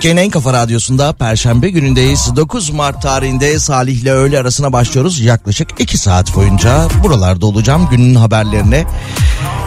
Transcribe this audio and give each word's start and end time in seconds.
Türkiye'nin 0.00 0.20
en 0.20 0.30
kafa 0.30 0.52
radyosunda 0.52 1.12
Perşembe 1.12 1.70
günündeyiz. 1.70 2.36
9 2.36 2.70
Mart 2.70 3.02
tarihinde 3.02 3.58
Salih 3.58 4.02
ile 4.02 4.12
öğle 4.12 4.38
arasına 4.38 4.72
başlıyoruz. 4.72 5.20
Yaklaşık 5.20 5.68
2 5.78 5.98
saat 5.98 6.36
boyunca 6.36 6.88
buralarda 7.04 7.46
olacağım 7.46 7.88
günün 7.90 8.14
haberlerine. 8.14 8.84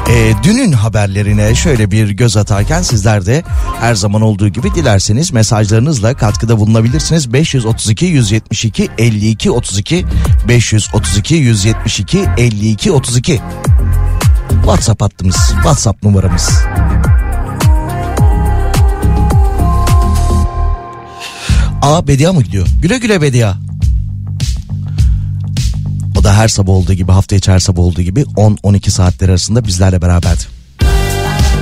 E, 0.10 0.34
dünün 0.44 0.72
haberlerine 0.72 1.56
şöyle 1.56 1.92
bir 1.92 2.10
göz 2.10 2.38
atarken 2.38 2.82
sizler 2.82 3.26
de 3.26 3.44
her 3.80 3.96
zaman 3.96 4.22
olduğu 4.22 4.48
gibi 4.48 4.76
dilerseniz 4.76 5.34
mesajlarınızla 5.34 6.14
katkıda 6.14 6.60
bulunabilirsiniz. 6.60 7.34
532 7.34 8.06
172 8.06 8.90
52 8.98 9.52
32 9.52 10.06
532 10.48 11.36
172 11.36 12.26
52 12.38 12.92
32 12.92 13.42
WhatsApp 14.50 15.02
hattımız, 15.02 15.36
WhatsApp 15.36 16.04
numaramız. 16.04 16.50
Aa 21.84 22.08
Bedia 22.08 22.34
mı 22.34 22.42
gidiyor? 22.42 22.68
Güle 22.82 22.98
güle 22.98 23.22
Bedia. 23.22 23.54
O 26.20 26.24
da 26.24 26.34
her 26.38 26.48
sabah 26.48 26.74
olduğu 26.74 26.94
gibi 26.94 27.12
hafta 27.12 27.36
içi 27.36 27.52
her 27.52 27.60
sabah 27.60 27.82
olduğu 27.82 28.02
gibi 28.02 28.22
10-12 28.22 28.90
saatler 28.90 29.30
arasında 29.30 29.66
bizlerle 29.66 30.02
beraberdi. 30.02 30.44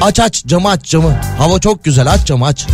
Aç 0.02 0.20
aç 0.20 0.46
camı 0.46 0.70
aç 0.70 0.86
camı. 0.86 1.14
Hava 1.38 1.60
çok 1.60 1.84
güzel 1.84 2.12
aç 2.12 2.26
camı 2.26 2.46
aç. 2.46 2.68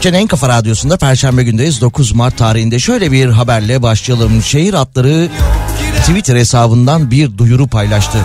Türkçenin 0.00 0.22
en 0.22 0.26
kafa 0.26 0.48
radyosunda 0.48 0.96
Perşembe 0.96 1.44
gündeyiz. 1.44 1.80
9 1.80 2.12
Mart 2.12 2.38
tarihinde 2.38 2.78
şöyle 2.78 3.12
bir 3.12 3.26
haberle 3.26 3.82
başlayalım. 3.82 4.42
Şehir 4.42 4.74
hatları 4.74 5.28
Twitter 6.00 6.36
hesabından 6.36 7.10
bir 7.10 7.38
duyuru 7.38 7.66
paylaştı. 7.66 8.18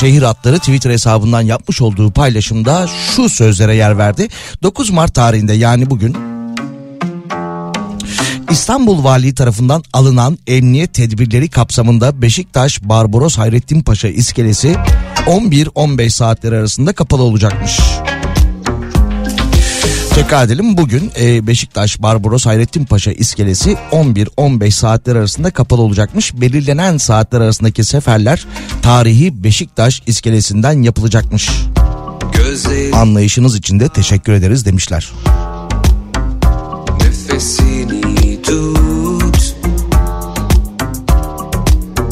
Şehir 0.00 0.22
hatları 0.22 0.58
Twitter 0.58 0.90
hesabından 0.90 1.40
yapmış 1.40 1.82
olduğu 1.82 2.10
paylaşımda 2.10 2.88
şu 3.16 3.28
sözlere 3.28 3.76
yer 3.76 3.98
verdi. 3.98 4.28
9 4.62 4.90
Mart 4.90 5.14
tarihinde 5.14 5.52
yani 5.52 5.90
bugün 5.90 6.16
İstanbul 8.50 9.04
Valiliği 9.04 9.34
tarafından 9.34 9.82
alınan 9.92 10.38
emniyet 10.46 10.94
tedbirleri 10.94 11.48
kapsamında 11.48 12.22
Beşiktaş 12.22 12.82
Barbaros 12.82 13.38
Hayrettin 13.38 13.82
Paşa 13.82 14.08
iskelesi 14.08 14.76
11-15 15.26 16.10
saatleri 16.10 16.56
arasında 16.56 16.92
kapalı 16.92 17.22
olacakmış. 17.22 17.80
Tekrar 20.18 20.46
edelim 20.46 20.76
bugün 20.76 21.12
e, 21.20 21.46
Beşiktaş 21.46 22.02
Barbaros 22.02 22.46
Hayrettin 22.46 22.84
Paşa 22.84 23.12
iskelesi 23.12 23.76
11-15 23.92 24.70
saatler 24.70 25.16
arasında 25.16 25.50
kapalı 25.50 25.82
olacakmış. 25.82 26.40
Belirlenen 26.40 26.96
saatler 26.96 27.40
arasındaki 27.40 27.84
seferler 27.84 28.46
tarihi 28.82 29.44
Beşiktaş 29.44 30.02
iskelesinden 30.06 30.82
yapılacakmış. 30.82 31.50
Gözlerin 32.32 32.92
Anlayışınız 32.92 33.56
için 33.56 33.80
de 33.80 33.88
teşekkür 33.88 34.32
ederiz 34.32 34.64
demişler. 34.64 35.12
nefesini 37.00 38.42
tut 38.42 39.54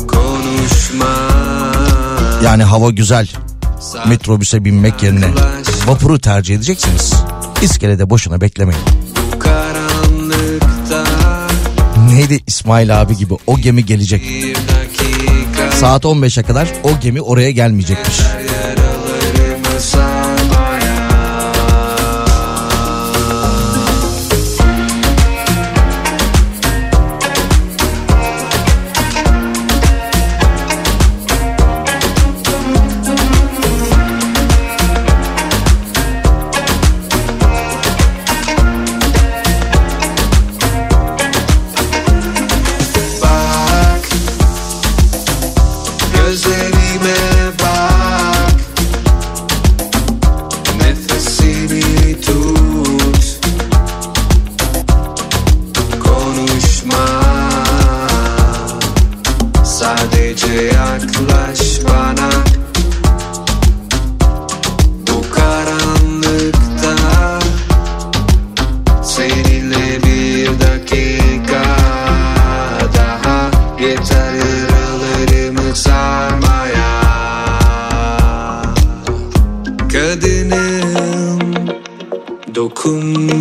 Konuşma 0.06 1.16
Yani 2.44 2.62
hava 2.62 2.90
güzel. 2.90 3.28
Metrobüse 4.08 4.64
binmek 4.64 5.02
yerine 5.02 5.26
vapuru 5.87 6.19
tercih 6.19 6.55
edeceksiniz. 6.55 7.14
İskelede 7.62 8.11
boşuna 8.11 8.40
beklemeyin. 8.40 8.82
Neydi 12.11 12.40
İsmail 12.46 13.00
abi 13.00 13.17
gibi 13.17 13.34
o 13.46 13.58
gemi 13.58 13.87
gelecek. 13.87 14.23
Saat 15.81 16.05
15'e 16.05 16.43
kadar 16.43 16.69
o 16.82 17.00
gemi 17.00 17.20
oraya 17.20 17.50
gelmeyecekmiş. 17.50 18.20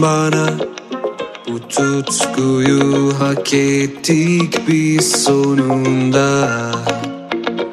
Bana. 0.05 0.45
Bu 1.47 1.59
tutkuyu 1.67 3.13
hak 3.19 3.53
ettik 3.53 4.62
biz 4.67 5.12
sonunda. 5.24 6.50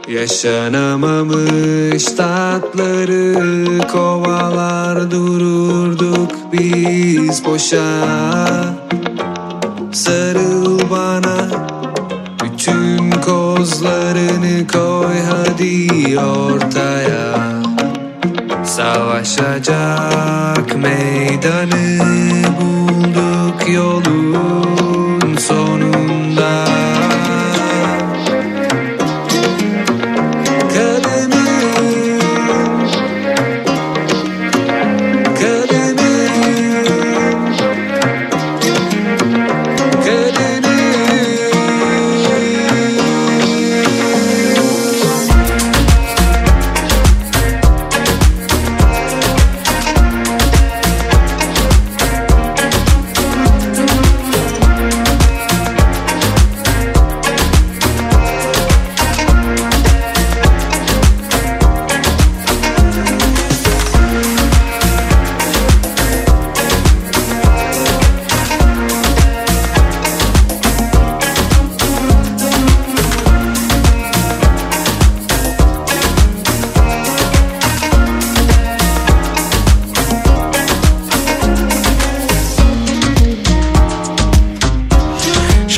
Yaşanamamış 0.08 2.04
tatları 2.04 3.38
kovalar 3.92 5.10
dururduk 5.10 6.32
biz 6.52 7.44
boşa. 7.44 8.08
Sarıl 9.92 10.90
bana 10.90 11.48
bütün 12.44 13.10
kozlarını 13.10 14.66
koy 14.66 15.16
hadi 15.30 15.88
ortaya 16.20 17.62
Savaşacak 18.76 20.69
meydanı 20.76 21.99
bulduk 22.61 23.69
yolun 23.69 24.62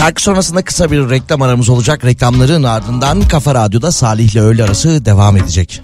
Şarkı 0.05 0.23
sonrasında 0.23 0.65
kısa 0.65 0.91
bir 0.91 1.11
reklam 1.11 1.43
aramız 1.43 1.69
olacak. 1.69 2.05
Reklamların 2.05 2.63
ardından 2.63 3.29
Kafa 3.29 3.55
Radyo'da 3.55 3.93
Salih 3.93 4.33
ile 4.33 4.41
öğle 4.41 4.65
arası 4.65 5.05
devam 5.05 5.37
edecek. 5.37 5.83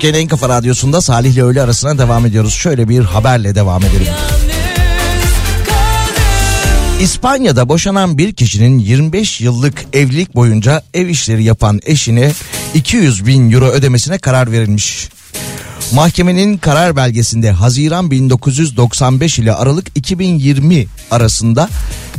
Türkiye'nin 0.00 0.24
en 0.24 0.28
kafa 0.28 0.48
radyosunda 0.48 1.00
Salih 1.00 1.32
ile 1.32 1.42
öğle 1.42 1.62
arasına 1.62 1.98
devam 1.98 2.26
ediyoruz. 2.26 2.54
Şöyle 2.54 2.88
bir 2.88 3.00
haberle 3.00 3.54
devam 3.54 3.82
edelim. 3.82 4.12
İspanya'da 7.00 7.68
boşanan 7.68 8.18
bir 8.18 8.32
kişinin 8.32 8.78
25 8.78 9.40
yıllık 9.40 9.84
evlilik 9.92 10.34
boyunca 10.34 10.82
ev 10.94 11.08
işleri 11.08 11.44
yapan 11.44 11.80
eşine 11.86 12.32
200 12.74 13.26
bin 13.26 13.50
euro 13.50 13.66
ödemesine 13.66 14.18
karar 14.18 14.52
verilmiş. 14.52 15.08
Mahkemenin 15.92 16.58
karar 16.58 16.96
belgesinde 16.96 17.50
Haziran 17.50 18.10
1995 18.10 19.38
ile 19.38 19.52
Aralık 19.52 19.86
2020 19.94 20.86
arasında 21.10 21.68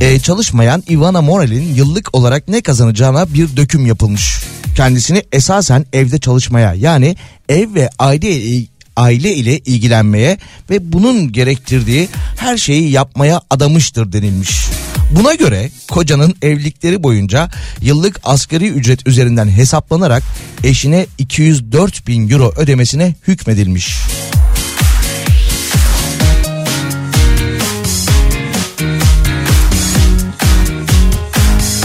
e, 0.01 0.19
çalışmayan 0.19 0.83
Ivana 0.89 1.21
Morel'in 1.21 1.75
yıllık 1.75 2.15
olarak 2.15 2.47
ne 2.47 2.61
kazanacağına 2.61 3.33
bir 3.33 3.57
döküm 3.57 3.85
yapılmış. 3.85 4.43
Kendisini 4.75 5.23
esasen 5.31 5.85
evde 5.93 6.19
çalışmaya 6.19 6.73
yani 6.73 7.15
ev 7.49 7.73
ve 7.73 7.89
aile 7.99 8.61
aile 8.95 9.35
ile 9.35 9.59
ilgilenmeye 9.59 10.37
ve 10.69 10.93
bunun 10.93 11.31
gerektirdiği 11.31 12.09
her 12.37 12.57
şeyi 12.57 12.91
yapmaya 12.91 13.41
adamıştır 13.49 14.11
denilmiş. 14.11 14.67
Buna 15.15 15.33
göre 15.33 15.69
kocanın 15.91 16.35
evlilikleri 16.41 17.03
boyunca 17.03 17.49
yıllık 17.81 18.19
asgari 18.23 18.67
ücret 18.67 19.07
üzerinden 19.07 19.49
hesaplanarak 19.49 20.23
eşine 20.63 21.05
204 21.17 22.07
bin 22.07 22.29
euro 22.29 22.53
ödemesine 22.57 23.15
hükmedilmiş. 23.27 23.97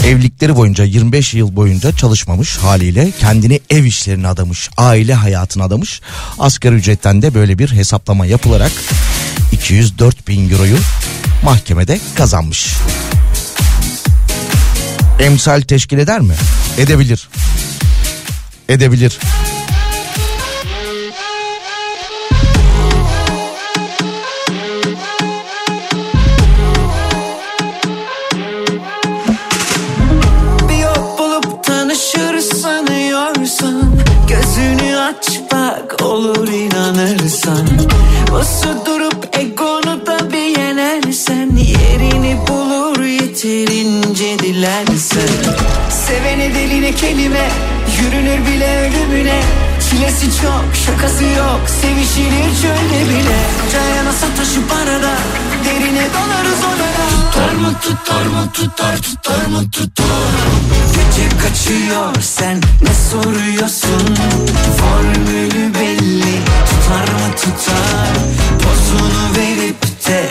Evlilikleri 0.07 0.55
boyunca 0.55 0.83
25 0.83 1.33
yıl 1.33 1.55
boyunca 1.55 1.91
çalışmamış 1.91 2.57
haliyle 2.57 3.11
kendini 3.19 3.59
ev 3.69 3.83
işlerine 3.83 4.27
adamış, 4.27 4.69
aile 4.77 5.13
hayatına 5.13 5.63
adamış. 5.63 6.01
Asgari 6.39 6.75
ücretten 6.75 7.21
de 7.21 7.33
böyle 7.33 7.59
bir 7.59 7.71
hesaplama 7.71 8.25
yapılarak 8.25 8.71
204 9.51 10.27
bin 10.27 10.49
euroyu 10.49 10.77
mahkemede 11.43 11.99
kazanmış. 12.15 12.67
Emsal 15.19 15.61
teşkil 15.61 15.97
eder 15.97 16.19
mi? 16.19 16.33
Edebilir. 16.77 17.29
Edebilir. 18.69 19.19
olur 36.01 36.47
inanırsan. 36.47 37.67
Bası 38.31 38.85
durup 38.85 39.37
egonu 39.39 40.05
da 40.05 40.31
bir 40.31 40.59
yenersen 40.59 41.51
Yerini 41.55 42.37
bulur 42.47 43.03
yeterince 43.03 44.39
dilersen. 44.39 45.29
Sevene 45.89 46.55
deline 46.55 46.91
kelime 46.91 47.49
Yürünür 48.01 48.45
bile 48.47 48.79
ölümüne. 48.81 49.41
Çilesi 49.89 50.41
çok 50.41 50.65
şakası 50.85 51.23
yok 51.23 51.61
Sevişilir 51.81 52.55
şöyle 52.61 53.09
bile. 53.09 53.37
Dayanasa 53.73 54.27
taşı 54.37 54.67
parada 54.67 55.17
derine 55.67 56.07
dalarız 56.13 56.59
onlara 56.65 57.07
Tutar 57.09 57.53
mı 57.55 57.73
tutar 57.81 58.25
mı 58.25 58.51
tutar 58.53 58.97
tutar 59.01 59.45
mı 59.45 59.71
tutar? 59.71 60.07
Gece 60.93 61.29
kaçıyor 61.37 62.21
sen 62.21 62.61
ne 62.81 62.93
soruyorsun? 63.11 64.15
Formülü 64.77 65.73
belli 65.73 66.35
tutar 66.69 67.13
mı 67.13 67.35
tutar? 67.35 68.13
Pozunu 68.63 69.37
verip 69.37 69.81
de 70.07 70.29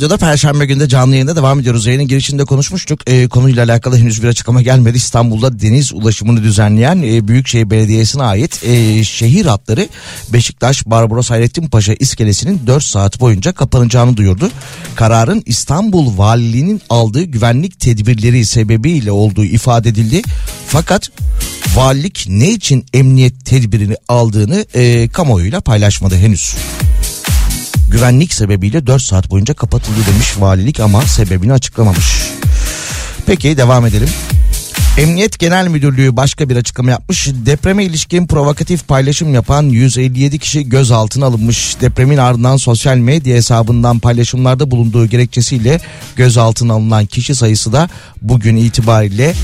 Radyo'da 0.00 0.16
Perşembe 0.16 0.66
günde 0.66 0.88
canlı 0.88 1.14
yayında 1.14 1.36
devam 1.36 1.60
ediyoruz. 1.60 1.86
Yayının 1.86 2.08
girişinde 2.08 2.44
konuşmuştuk. 2.44 3.00
Ee, 3.06 3.28
konuyla 3.28 3.64
alakalı 3.64 3.98
henüz 3.98 4.22
bir 4.22 4.28
açıklama 4.28 4.62
gelmedi. 4.62 4.96
İstanbul'da 4.96 5.60
deniz 5.60 5.92
ulaşımını 5.92 6.42
düzenleyen 6.42 7.02
e, 7.02 7.28
Büyükşehir 7.28 7.70
Belediyesi'ne 7.70 8.22
ait 8.22 8.64
e, 8.64 9.04
şehir 9.04 9.46
hatları 9.46 9.88
Beşiktaş 10.32 10.86
Barbaros 10.86 11.30
Hayrettin 11.30 11.68
Paşa 11.68 11.94
iskelesinin 11.94 12.60
4 12.66 12.82
saat 12.82 13.20
boyunca 13.20 13.52
kapanacağını 13.52 14.16
duyurdu. 14.16 14.50
Kararın 14.94 15.42
İstanbul 15.46 16.18
Valiliğinin 16.18 16.82
aldığı 16.90 17.22
güvenlik 17.22 17.80
tedbirleri 17.80 18.46
sebebiyle 18.46 19.12
olduğu 19.12 19.44
ifade 19.44 19.88
edildi. 19.88 20.22
Fakat 20.66 21.10
valilik 21.74 22.24
ne 22.28 22.50
için 22.50 22.86
emniyet 22.94 23.44
tedbirini 23.44 23.94
aldığını 24.08 24.64
e, 24.74 25.08
kamuoyuyla 25.08 25.60
paylaşmadı 25.60 26.16
henüz 26.16 26.54
güvenlik 27.90 28.34
sebebiyle 28.34 28.86
4 28.86 29.02
saat 29.02 29.30
boyunca 29.30 29.54
kapatıldı 29.54 29.98
demiş 30.12 30.34
valilik 30.38 30.80
ama 30.80 31.02
sebebini 31.02 31.52
açıklamamış. 31.52 32.06
Peki 33.26 33.56
devam 33.56 33.86
edelim. 33.86 34.08
Emniyet 34.98 35.38
Genel 35.38 35.68
Müdürlüğü 35.68 36.16
başka 36.16 36.48
bir 36.48 36.56
açıklama 36.56 36.90
yapmış. 36.90 37.28
Depreme 37.46 37.84
ilişkin 37.84 38.26
provokatif 38.26 38.88
paylaşım 38.88 39.34
yapan 39.34 39.62
157 39.62 40.38
kişi 40.38 40.68
gözaltına 40.68 41.26
alınmış. 41.26 41.76
Depremin 41.80 42.16
ardından 42.16 42.56
sosyal 42.56 42.96
medya 42.96 43.36
hesabından 43.36 43.98
paylaşımlarda 43.98 44.70
bulunduğu 44.70 45.06
gerekçesiyle 45.06 45.80
gözaltına 46.16 46.72
alınan 46.72 47.06
kişi 47.06 47.34
sayısı 47.34 47.72
da 47.72 47.88
bugün 48.22 48.56
itibariyle 48.56 49.34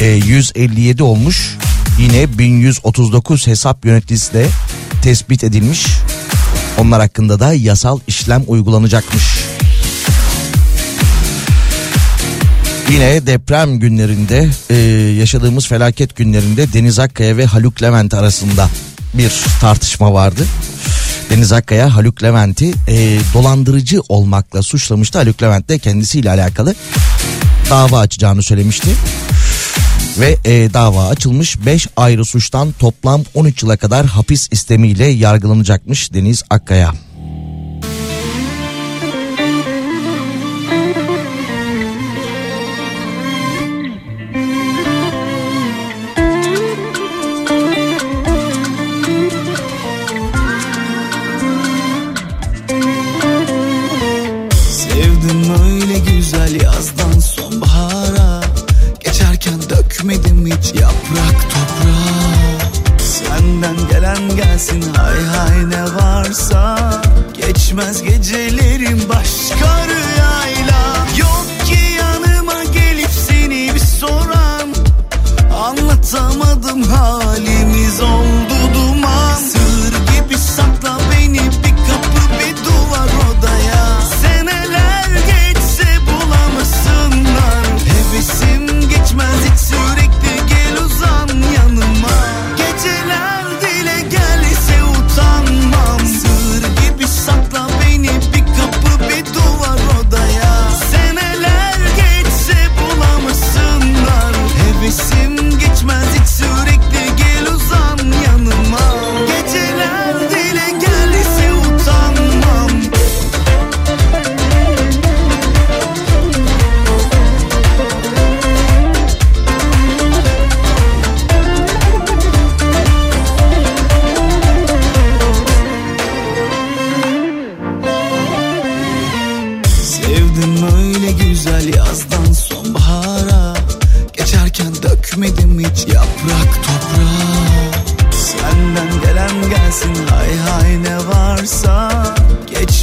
e, 0.00 0.06
157 0.06 1.02
olmuş. 1.02 1.56
Yine 1.98 2.38
1139 2.38 3.46
hesap 3.46 3.84
yöneticisi 3.84 4.32
de 4.32 4.46
tespit 5.02 5.44
edilmiş. 5.44 5.86
Onlar 6.78 7.00
hakkında 7.00 7.40
da 7.40 7.52
yasal 7.52 8.00
işlem 8.06 8.44
uygulanacakmış. 8.46 9.24
Yine 12.90 13.26
deprem 13.26 13.78
günlerinde 13.78 14.48
e, 14.70 14.74
yaşadığımız 15.18 15.66
felaket 15.66 16.16
günlerinde 16.16 16.72
Deniz 16.72 16.98
Akkaya 16.98 17.36
ve 17.36 17.46
Haluk 17.46 17.82
Levent 17.82 18.14
arasında 18.14 18.68
bir 19.14 19.32
tartışma 19.60 20.12
vardı. 20.12 20.46
Deniz 21.30 21.52
Akkaya 21.52 21.94
Haluk 21.94 22.22
Levent'i 22.22 22.74
e, 22.88 23.18
dolandırıcı 23.34 24.00
olmakla 24.08 24.62
suçlamıştı. 24.62 25.18
Haluk 25.18 25.42
Levent 25.42 25.68
de 25.68 25.78
kendisiyle 25.78 26.30
alakalı 26.30 26.74
dava 27.70 27.98
açacağını 27.98 28.42
söylemişti. 28.42 28.90
Ve 30.20 30.36
e, 30.44 30.74
dava 30.74 31.08
açılmış 31.08 31.66
5 31.66 31.88
ayrı 31.96 32.24
suçtan 32.24 32.72
toplam 32.72 33.22
13 33.34 33.62
yıla 33.62 33.76
kadar 33.76 34.06
hapis 34.06 34.48
istemiyle 34.50 35.06
yargılanacakmış 35.06 36.12
Deniz 36.12 36.42
Akkaya. 36.50 36.92
Gelsin. 64.58 64.82
Hay 64.96 65.24
hay 65.24 65.70
ne 65.70 65.82
varsa 65.82 66.78
Geçmez 67.36 68.02
gecelerim 68.02 69.02
başka 69.08 69.86
rüyayla. 69.86 71.06
Yok 71.18 71.46
ki 71.66 71.78
yanıma 71.98 72.64
gelip 72.64 73.10
seni 73.28 73.74
bir 73.74 73.80
soran 73.80 74.68
Anlatamadım 75.62 76.82
halimiz 76.82 77.47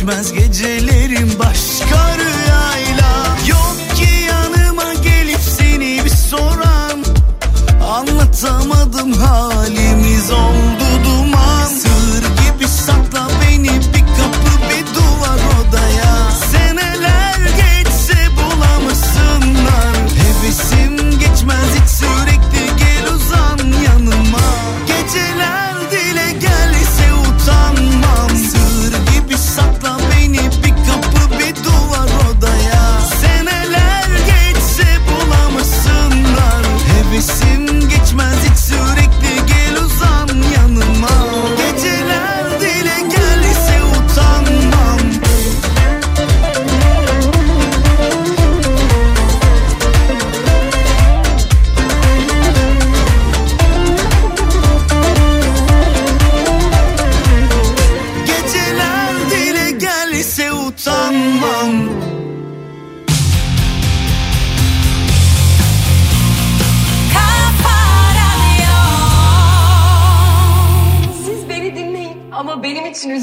Geçmez 0.05 0.33
gecelerim 0.33 1.04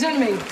üzülmeyin. 0.03 0.52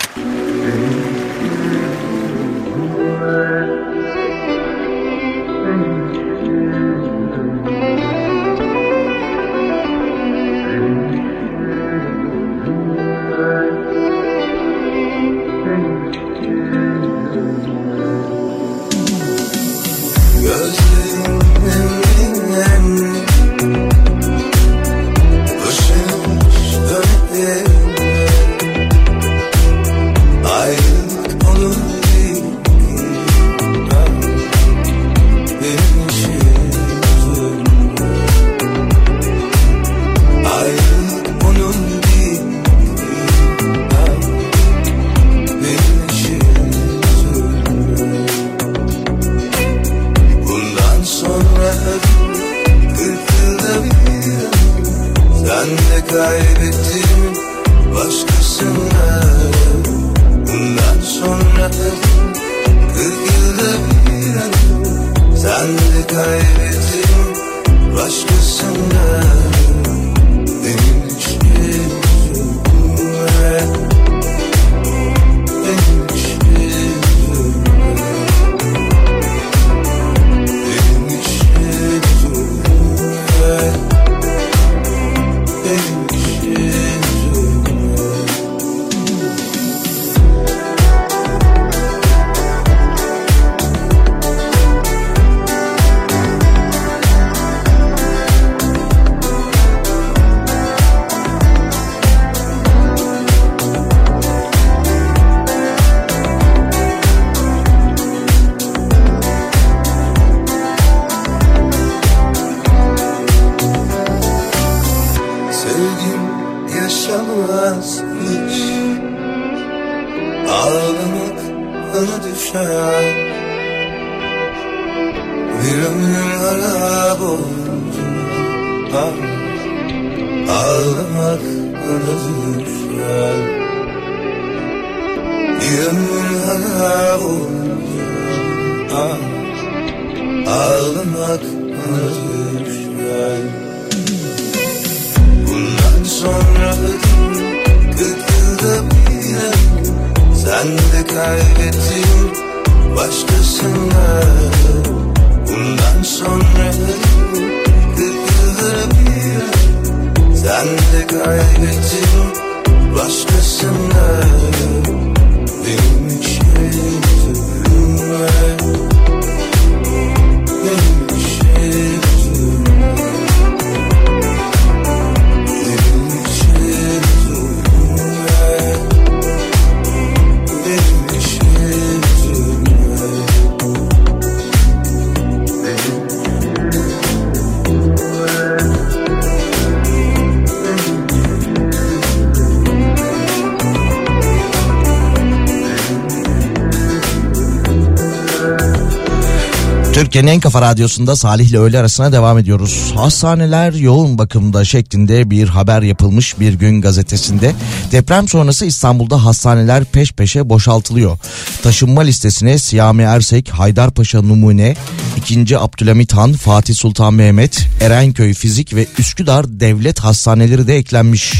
Türkiye'nin 200.20 200.37
en 200.37 200.40
kafa 200.40 200.62
radyosunda 200.62 201.16
Salih 201.16 201.48
ile 201.48 201.59
öğle 201.59 201.78
arasına 201.78 202.12
devam 202.12 202.38
ediyoruz. 202.38 202.92
Hastaneler 202.94 203.72
yoğun 203.72 204.18
bakımda 204.18 204.64
şeklinde 204.64 205.30
bir 205.30 205.48
haber 205.48 205.83
yapılmış 205.83 206.40
bir 206.40 206.54
gün 206.54 206.80
gazetesinde. 206.80 207.54
Deprem 207.92 208.28
sonrası 208.28 208.66
İstanbul'da 208.66 209.24
hastaneler 209.24 209.85
peş 209.85 210.12
peşe 210.12 210.48
boşaltılıyor. 210.48 211.18
Taşınma 211.62 212.00
listesine 212.00 212.59
Siyami 212.59 213.02
Ersek, 213.02 213.48
Haydarpaşa 213.48 214.22
Numune, 214.22 214.76
2. 215.16 215.59
Abdülhamit 215.59 216.12
Han, 216.12 216.33
Fatih 216.33 216.74
Sultan 216.74 217.14
Mehmet, 217.14 217.66
Erenköy 217.80 218.35
Fizik 218.35 218.74
ve 218.74 218.87
Üsküdar 218.98 219.61
Devlet 219.61 220.00
Hastaneleri 220.00 220.66
de 220.66 220.76
eklenmiş. 220.76 221.35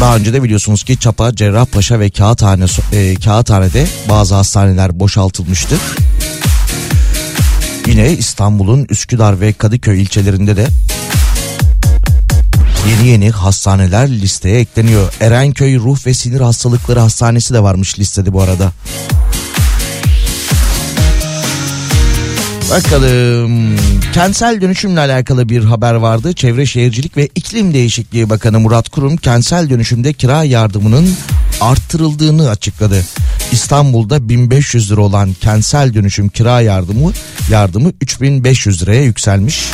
Daha 0.00 0.16
önce 0.16 0.32
de 0.32 0.42
biliyorsunuz 0.42 0.84
ki 0.84 0.98
Çapa, 0.98 1.34
Cerrahpaşa 1.34 2.00
ve 2.00 2.10
Kağıthane, 2.10 2.64
e, 2.92 3.14
Kağıthane'de 3.14 3.86
bazı 4.08 4.34
hastaneler 4.34 5.00
boşaltılmıştı. 5.00 5.76
Yine 7.86 8.12
İstanbul'un 8.12 8.86
Üsküdar 8.90 9.40
ve 9.40 9.52
Kadıköy 9.52 10.02
ilçelerinde 10.02 10.56
de 10.56 10.66
yeni 12.88 13.08
yeni 13.08 13.30
hastaneler 13.30 14.10
listeye 14.10 14.60
ekleniyor. 14.60 15.12
Erenköy 15.20 15.78
Ruh 15.78 16.06
ve 16.06 16.14
Sinir 16.14 16.40
Hastalıkları 16.40 17.00
Hastanesi 17.00 17.54
de 17.54 17.62
varmış 17.62 17.98
listede 17.98 18.32
bu 18.32 18.42
arada. 18.42 18.72
Bakalım 22.70 23.76
kentsel 24.12 24.60
dönüşümle 24.60 25.00
alakalı 25.00 25.48
bir 25.48 25.64
haber 25.64 25.94
vardı. 25.94 26.32
Çevre 26.32 26.66
Şehircilik 26.66 27.16
ve 27.16 27.28
İklim 27.34 27.74
Değişikliği 27.74 28.30
Bakanı 28.30 28.60
Murat 28.60 28.88
Kurum 28.88 29.16
kentsel 29.16 29.70
dönüşümde 29.70 30.12
kira 30.12 30.44
yardımının 30.44 31.14
arttırıldığını 31.60 32.50
açıkladı. 32.50 33.04
İstanbul'da 33.52 34.28
1500 34.28 34.92
lira 34.92 35.00
olan 35.00 35.32
kentsel 35.40 35.94
dönüşüm 35.94 36.28
kira 36.28 36.60
yardımı 36.60 37.12
yardımı 37.50 37.92
3500 38.00 38.82
liraya 38.82 39.02
yükselmiş. 39.02 39.64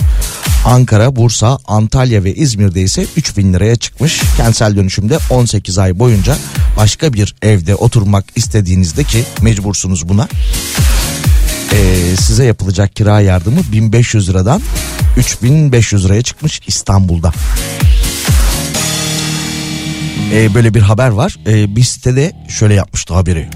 Ankara, 0.64 1.16
Bursa, 1.16 1.58
Antalya 1.64 2.24
ve 2.24 2.34
İzmir'de 2.34 2.82
ise 2.82 3.06
3000 3.16 3.52
liraya 3.52 3.76
çıkmış. 3.76 4.22
Kentsel 4.36 4.76
dönüşümde 4.76 5.18
18 5.30 5.78
ay 5.78 5.98
boyunca 5.98 6.36
başka 6.76 7.12
bir 7.12 7.34
evde 7.42 7.74
oturmak 7.74 8.24
istediğinizde 8.36 9.04
ki 9.04 9.24
mecbursunuz 9.42 10.08
buna 10.08 10.28
e, 11.74 12.16
size 12.16 12.44
yapılacak 12.44 12.96
kira 12.96 13.20
yardımı 13.20 13.60
1500 13.72 14.28
liradan 14.28 14.62
3500 15.16 16.04
liraya 16.04 16.22
çıkmış 16.22 16.60
İstanbul'da. 16.66 17.32
E, 20.34 20.54
böyle 20.54 20.74
bir 20.74 20.80
haber 20.80 21.08
var. 21.08 21.36
E, 21.46 21.76
bir 21.76 21.82
sitede 21.82 22.32
şöyle 22.48 22.74
yapmıştı 22.74 23.14
haberi. 23.14 23.48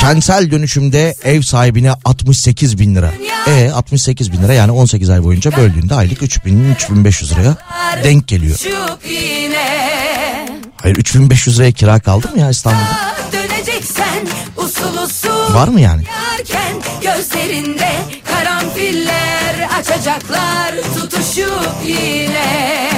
Kentsel 0.00 0.50
dönüşümde 0.50 1.14
ev 1.24 1.42
sahibine 1.42 1.92
68 2.04 2.78
bin 2.78 2.94
lira. 2.94 3.12
E 3.46 3.70
68 3.70 4.32
bin 4.32 4.42
lira 4.42 4.52
yani 4.52 4.72
18 4.72 5.10
ay 5.10 5.24
boyunca 5.24 5.56
böldüğünde 5.56 5.94
aylık 5.94 6.22
3000-3500 6.22 7.34
liraya 7.34 7.56
denk 8.04 8.28
geliyor. 8.28 8.58
Hayır 10.76 10.96
3500 10.96 11.58
liraya 11.58 11.72
kira 11.72 12.00
kaldı 12.00 12.28
mı 12.34 12.40
ya 12.40 12.50
İstanbul'da? 12.50 13.14
Döneceksen 13.32 14.26
usul 14.56 15.02
usul 15.04 15.29
Var 15.54 15.68
mı 15.68 15.80
yani? 15.80 16.02
Gözlerinde 17.02 17.90
karanfiller 18.24 19.68
açacaklar 19.78 20.74
tutuşup 20.94 21.74
yine. 21.84 22.89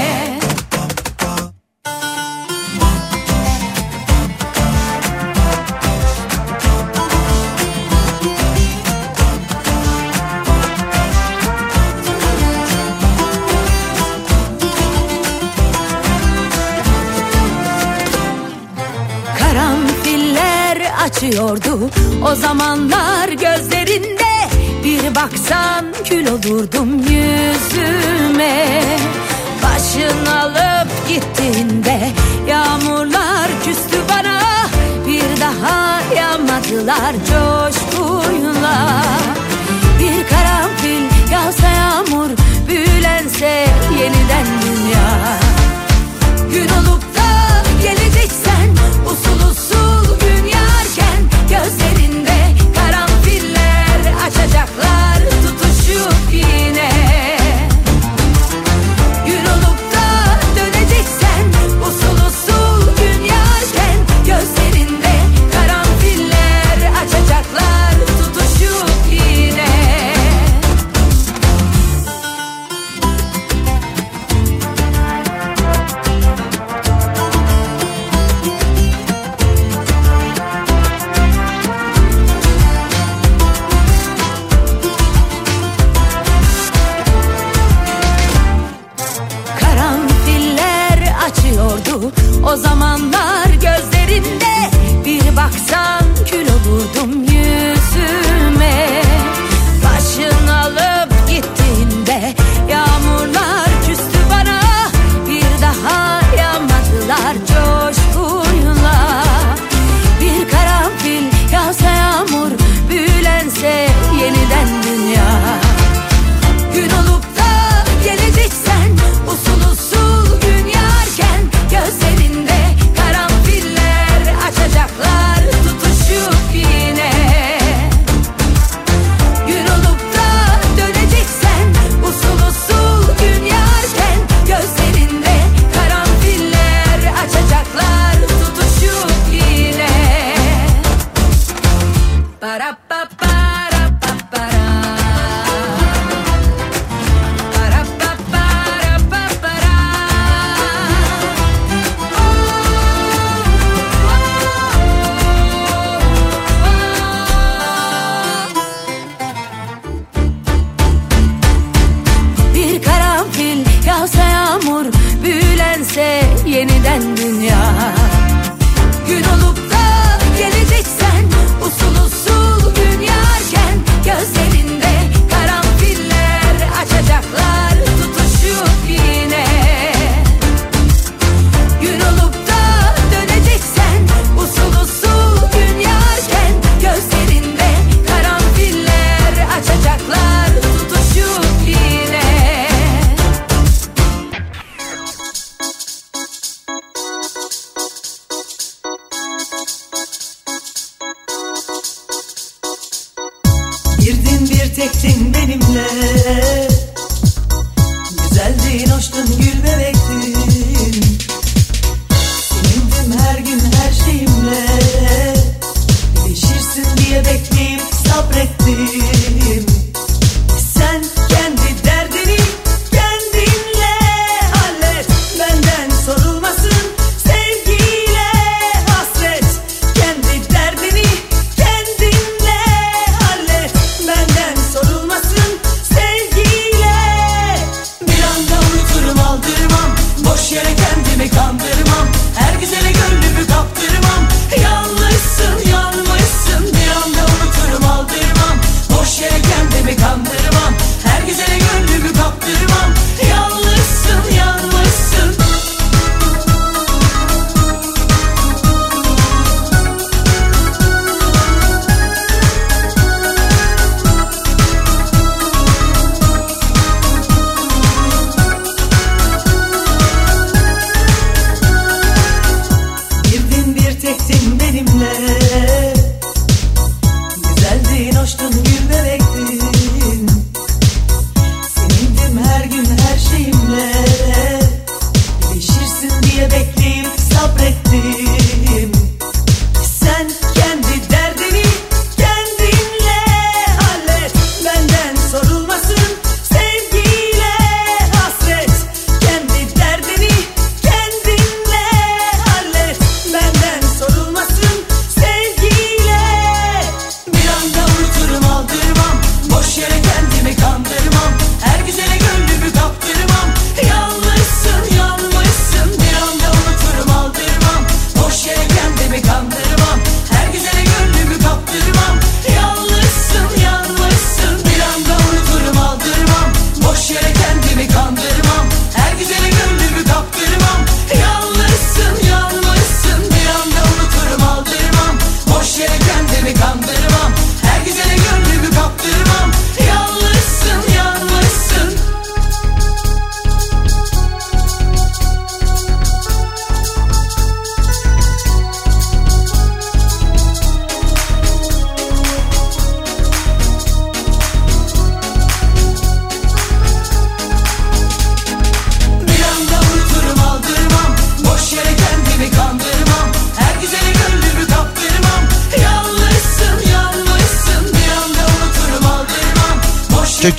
taşıyordu 21.22 21.90
O 22.24 22.34
zamanlar 22.34 23.28
gözlerinde 23.28 24.48
bir 24.84 25.14
baksan 25.14 25.84
kül 26.04 26.26
olurdum 26.26 26.98
yüzüme. 26.98 28.80
Başın 29.62 30.26
alıp 30.26 31.08
gittiğinde 31.08 32.10
yağmurlar 32.48 33.48
küstü 33.64 33.96
bana. 34.08 34.40
Bir 35.06 35.40
daha 35.40 36.00
yağmadılar 36.16 37.12
coşkuyla. 37.12 39.02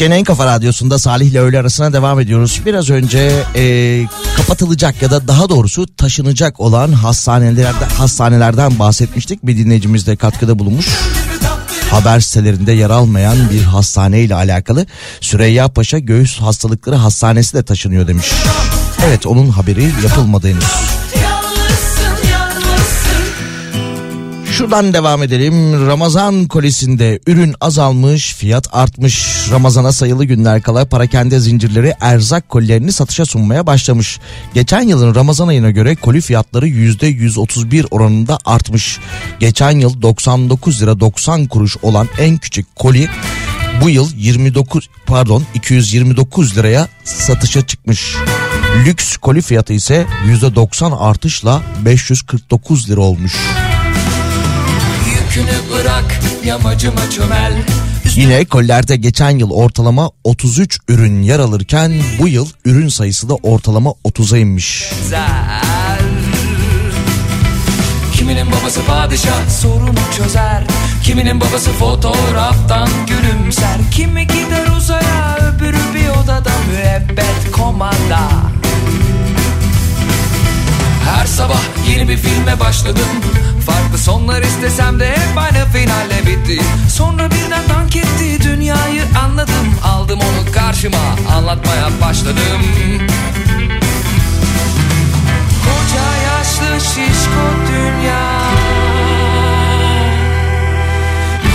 Türkiye'nin 0.03 0.19
en 0.19 0.23
kafa 0.23 0.45
radyosunda 0.45 0.99
Salih 0.99 1.25
ile 1.25 1.39
öğle 1.39 1.59
arasına 1.59 1.93
devam 1.93 2.19
ediyoruz. 2.19 2.61
Biraz 2.65 2.89
önce 2.89 3.43
e, 3.55 4.05
kapatılacak 4.37 5.01
ya 5.01 5.11
da 5.11 5.27
daha 5.27 5.49
doğrusu 5.49 5.95
taşınacak 5.95 6.59
olan 6.59 6.91
hastanelerden, 6.91 7.89
hastanelerden 7.97 8.79
bahsetmiştik. 8.79 9.45
Bir 9.45 9.57
dinleyicimiz 9.57 10.07
de 10.07 10.15
katkıda 10.15 10.59
bulunmuş. 10.59 10.87
Haber 11.91 12.19
sitelerinde 12.19 12.71
yer 12.71 12.89
almayan 12.89 13.37
bir 13.51 13.63
hastane 13.63 14.21
ile 14.21 14.35
alakalı 14.35 14.85
Süreyya 15.21 15.67
Paşa 15.67 15.99
Göğüs 15.99 16.39
Hastalıkları 16.39 16.95
Hastanesi 16.95 17.53
de 17.53 17.63
taşınıyor 17.63 18.07
demiş. 18.07 18.31
Evet 19.07 19.27
onun 19.27 19.49
haberi 19.49 19.91
yapılmadı 20.03 20.47
henüz. 20.47 20.63
Şuradan 24.51 24.93
devam 24.93 25.23
edelim. 25.23 25.87
Ramazan 25.87 26.47
kolisinde 26.47 27.19
ürün 27.27 27.55
azalmış, 27.61 28.35
fiyat 28.35 28.67
artmış. 28.71 29.32
Ramazana 29.51 29.91
sayılı 29.91 30.25
günler 30.25 30.61
kala 30.61 30.85
parakende 30.85 31.39
zincirleri 31.39 31.93
erzak 32.01 32.49
kolilerini 32.49 32.91
satışa 32.91 33.25
sunmaya 33.25 33.67
başlamış. 33.67 34.19
Geçen 34.53 34.81
yılın 34.81 35.15
Ramazan 35.15 35.47
ayına 35.47 35.71
göre 35.71 35.95
koli 35.95 36.21
fiyatları 36.21 36.67
%131 36.67 37.87
oranında 37.91 38.37
artmış. 38.45 38.99
Geçen 39.39 39.71
yıl 39.71 40.01
99 40.01 40.81
lira 40.81 40.99
90 40.99 41.47
kuruş 41.47 41.77
olan 41.81 42.07
en 42.19 42.37
küçük 42.37 42.75
koli 42.75 43.09
bu 43.81 43.89
yıl 43.89 44.09
29 44.15 44.89
pardon 45.05 45.43
229 45.53 46.57
liraya 46.57 46.87
satışa 47.03 47.67
çıkmış. 47.67 48.15
Lüks 48.85 49.17
koli 49.17 49.41
fiyatı 49.41 49.73
ise 49.73 50.05
%90 50.41 50.97
artışla 50.97 51.61
549 51.85 52.89
lira 52.89 53.01
olmuş. 53.01 53.33
Yükünü 55.35 55.57
bırak 55.71 56.19
yamacıma 56.45 57.09
çömel. 57.09 57.53
Yine 58.15 58.45
kollerde 58.45 58.95
geçen 58.95 59.29
yıl 59.29 59.51
ortalama 59.51 60.11
33 60.23 60.79
ürün 60.87 61.21
yer 61.21 61.39
alırken 61.39 61.93
bu 62.19 62.27
yıl 62.27 62.47
ürün 62.65 62.87
sayısı 62.87 63.29
da 63.29 63.35
ortalama 63.35 63.89
30'a 64.05 64.37
inmiş. 64.37 64.89
Güzel. 65.03 66.01
Kiminin 68.13 68.47
babası 68.51 68.81
padişah 68.87 69.49
sorunu 69.49 69.99
çözer. 70.17 70.63
Kiminin 71.03 71.41
babası 71.41 71.71
fotoğraftan 71.71 72.89
gülümser. 73.07 73.77
Kimi 73.91 74.27
gider 74.27 74.67
uzaya 74.77 75.37
öbürü 75.37 75.93
bir 75.95 76.09
odada 76.09 76.51
müebbet 76.71 77.51
komanda 77.51 78.19
Her 81.05 81.25
sabah 81.25 81.61
yeni 81.89 82.09
bir 82.09 82.17
filme 82.17 82.59
başladım. 82.59 83.07
Farklı 83.65 83.97
sonlar 83.97 84.41
istesem 84.41 84.99
de 84.99 85.09
hep 85.09 85.37
aynı 85.37 85.65
finalle 85.65 86.25
bitti. 86.27 86.63
Sonra 86.89 87.31
birden 87.31 87.69
dank 87.69 87.95
etti 87.95 88.43
dünyayı 88.43 89.03
anladım. 89.25 89.75
Aldım 89.83 90.19
onu 90.19 90.51
karşıma 90.51 90.97
anlatmaya 91.35 92.01
başladım. 92.01 92.61
Koca 95.63 96.17
yaşlı 96.33 96.85
şişko 96.85 97.45
dünya. 97.71 98.29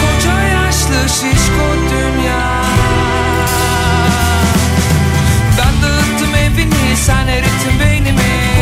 Koca 0.01 0.41
yaşlı 0.41 1.09
şişko 1.09 1.69
dünya. 1.91 2.63
Ben 5.59 5.83
dağıttım 5.83 6.35
evini 6.35 6.97
sen 6.97 7.27
erittin 7.29 7.81
beynimi 7.81 8.58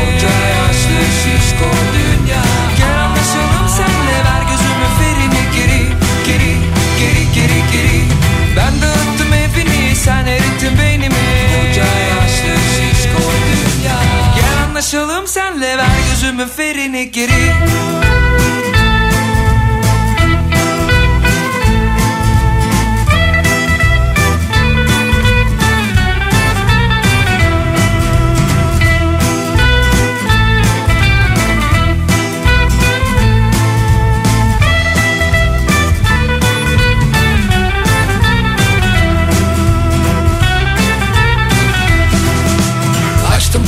şişko 1.20 1.70
dünya. 1.96 2.42
Gel 2.78 3.04
anlaşalım 3.04 3.68
senle 3.76 4.18
ver 4.26 4.42
gözümü 4.50 4.88
ferini. 4.98 5.42
Geri 5.56 5.82
Geri 6.26 6.56
geri 6.98 7.32
geri 7.34 7.60
geri. 7.72 8.02
Ben 8.56 8.82
dağıttım 8.82 9.32
evini 9.32 9.96
sen 9.96 10.26
erittin 10.26 10.78
beynimi. 10.78 11.14
Koca 11.14 11.84
yaşlı 11.84 12.56
şişko 12.76 13.22
dünya. 13.46 13.98
Gel 14.36 14.64
anlaşalım 14.68 15.26
senle 15.26 15.78
ver 15.78 15.96
gözümü 16.10 16.46
ferini. 16.56 17.10
Geri 17.10 17.52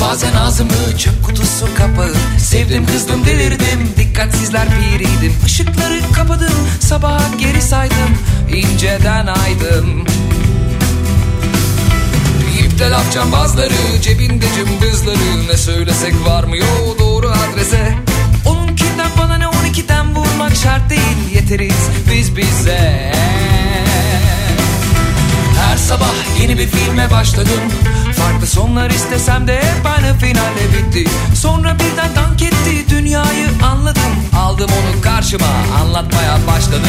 bazen 0.01 0.33
ağzımı 0.33 0.99
çöp 0.99 1.25
kutusu 1.25 1.67
kapağı. 1.75 2.15
Sevdim 2.39 2.87
kızdım 2.87 3.25
delirdim. 3.25 3.93
Dikkatsizler 3.97 4.69
piriydim. 4.69 5.35
Işıkları 5.47 6.01
kapadım. 6.15 6.69
Sabaha 6.81 7.35
geri 7.39 7.63
saydım. 7.63 8.19
İnceden 8.55 9.27
aydın 9.27 10.09
İpte 12.65 12.91
laf 12.91 13.13
cambazları 13.15 14.03
cebinde 14.03 14.47
cımbızları. 14.57 15.49
Ne 15.49 15.57
söylesek 15.57 16.15
varmıyor 16.27 16.99
doğru 16.99 17.29
adrese. 17.29 17.95
Onunkinden 18.47 19.11
bana 19.19 19.39
ne? 19.39 19.49
On 19.49 19.65
ikiden 19.65 20.17
vurmak 20.17 20.57
şart 20.57 20.91
değil. 20.91 21.35
Yeteriz 21.35 21.89
biz 22.13 22.37
bize. 22.37 23.13
Her 25.61 25.77
sabah 25.77 26.15
yeni 26.41 26.59
bir 26.59 26.67
filme 26.67 27.11
başladım 27.11 27.61
Farklı 28.19 28.47
sonlar 28.47 28.91
istesem 28.91 29.49
de 29.49 29.57
hep 29.57 29.87
aynı 29.87 30.19
finalle 30.19 30.73
bitti. 30.73 31.11
Sonra 31.35 31.75
birden 31.75 32.17
dank 32.17 32.43
etti 32.43 32.91
dünyayı 32.91 33.47
anladım. 33.65 34.03
Aldım 34.37 34.71
onu 34.71 35.03
karşıma 35.03 35.47
anlatmaya 35.81 36.39
başladım. 36.47 36.83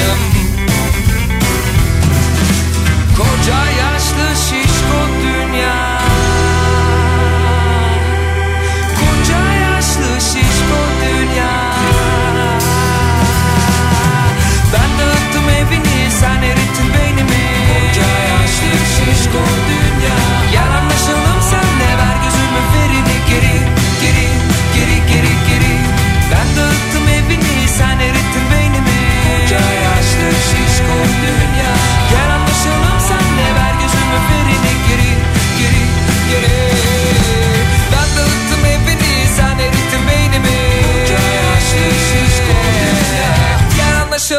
Koca 3.17 3.65
yaşlı 3.65 4.35
şişko 4.35 5.01
dünya. 5.23 6.01
Koca 8.99 9.53
yaşlı 9.53 10.21
şişko 10.21 10.81
dünya. 11.01 11.73
Ben 14.73 14.99
dağıttım 14.99 15.49
evini 15.49 16.11
sen 16.19 16.41
erittin 16.41 16.93
beynimi. 16.93 17.49
Koca 17.69 18.09
yaşlı 18.29 18.71
şişko 18.95 19.39
dünya 19.69 19.88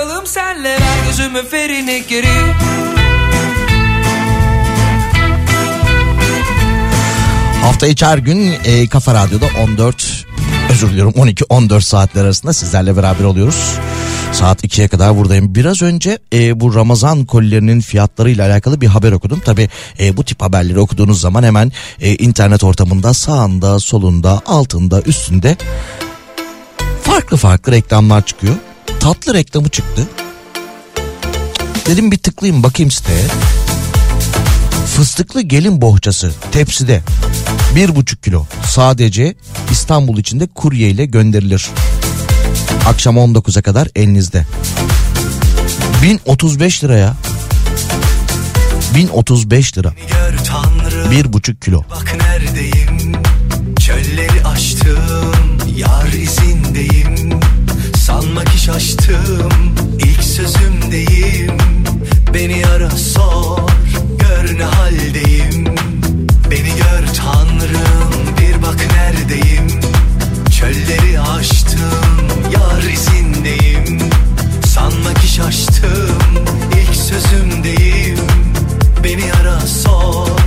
Gel 0.00 0.06
anlaşalım 0.06 0.26
senle 0.26 0.68
ver 0.68 1.06
gözümü 1.06 1.48
ferini 1.48 2.02
geri 2.08 2.26
Hafta 7.62 7.86
içi 7.86 8.06
her 8.06 8.18
gün 8.18 8.54
e, 8.64 8.88
Kafa 8.88 9.14
Radyo'da 9.14 9.44
14 9.64 10.26
özür 10.70 10.90
diliyorum 10.90 11.12
12-14 11.12 11.80
saatler 11.80 12.24
arasında 12.24 12.52
sizlerle 12.52 12.96
beraber 12.96 13.24
oluyoruz. 13.24 13.78
Saat 14.32 14.64
2'ye 14.64 14.88
kadar 14.88 15.16
buradayım. 15.16 15.54
Biraz 15.54 15.82
önce 15.82 16.18
e, 16.32 16.60
bu 16.60 16.74
Ramazan 16.74 17.24
kolilerinin 17.24 17.80
fiyatlarıyla 17.80 18.46
alakalı 18.46 18.80
bir 18.80 18.86
haber 18.86 19.12
okudum. 19.12 19.40
Tabi 19.40 19.68
e, 20.00 20.16
bu 20.16 20.24
tip 20.24 20.42
haberleri 20.42 20.80
okuduğunuz 20.80 21.20
zaman 21.20 21.42
hemen 21.42 21.72
e, 22.00 22.14
internet 22.14 22.64
ortamında 22.64 23.14
sağında, 23.14 23.78
solunda, 23.78 24.42
altında, 24.46 25.02
üstünde 25.02 25.56
farklı 27.02 27.36
farklı 27.36 27.72
reklamlar 27.72 28.26
çıkıyor. 28.26 28.54
Tatlı 29.00 29.34
reklamı 29.34 29.68
çıktı. 29.68 30.08
Dedim 31.86 32.12
bir 32.12 32.18
tıklayayım 32.18 32.62
bakayım 32.62 32.90
siteye. 32.90 33.24
Fıstıklı 34.96 35.40
gelin 35.40 35.80
bohçası 35.80 36.32
tepside 36.52 37.02
bir 37.76 37.96
buçuk 37.96 38.22
kilo 38.22 38.46
sadece 38.70 39.34
İstanbul 39.70 40.18
içinde 40.18 40.46
kurye 40.46 40.90
ile 40.90 41.06
gönderilir. 41.06 41.70
Akşam 42.86 43.16
19'a 43.16 43.62
kadar 43.62 43.88
elinizde. 43.96 44.46
1035 46.02 46.84
liraya. 46.84 47.14
1035 48.94 49.78
lira. 49.78 49.94
Bir 51.10 51.32
buçuk 51.32 51.62
kilo. 51.62 51.82
bak 51.90 52.16
neredeyim 52.20 52.89
Sanma 58.10 58.44
ki 58.44 58.58
şaştım 58.58 59.48
ilk 59.98 60.22
sözümdeyim. 60.22 61.56
Beni 62.34 62.66
ara 62.66 62.90
sor 62.90 63.70
gör 64.18 64.58
ne 64.58 64.64
haldeyim. 64.64 65.64
Beni 66.50 66.68
gör 66.68 67.14
tanrım 67.14 68.36
bir 68.40 68.62
bak 68.62 68.86
neredeyim. 68.94 69.80
Çölleri 70.58 71.20
aştım 71.20 72.28
yar 72.52 72.82
izindeyim. 72.82 73.98
Sanma 74.66 75.14
ki 75.14 75.28
şaştım 75.28 76.18
ilk 76.82 76.96
sözümdeyim. 76.96 78.18
Beni 79.04 79.32
ara 79.32 79.60
sor 79.60 80.39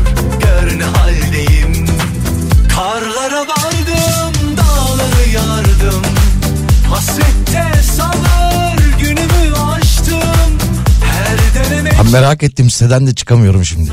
Ben 12.03 12.11
merak 12.11 12.43
ettim 12.43 12.69
siteden 12.69 13.07
de 13.07 13.15
çıkamıyorum 13.15 13.65
şimdi. 13.65 13.91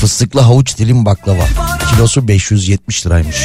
Fıstıklı 0.00 0.40
havuç 0.40 0.78
dilim 0.78 1.04
baklava. 1.04 1.44
Kilosu 1.90 2.28
570 2.28 3.06
liraymış. 3.06 3.36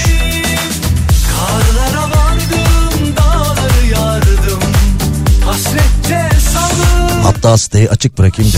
Hatta 7.24 7.58
siteyi 7.58 7.90
açık 7.90 8.18
bırakayım 8.18 8.54
da 8.54 8.58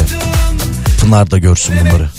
Pınar 1.00 1.32
da 1.32 1.38
görsün 1.38 1.76
bunları. 1.82 2.10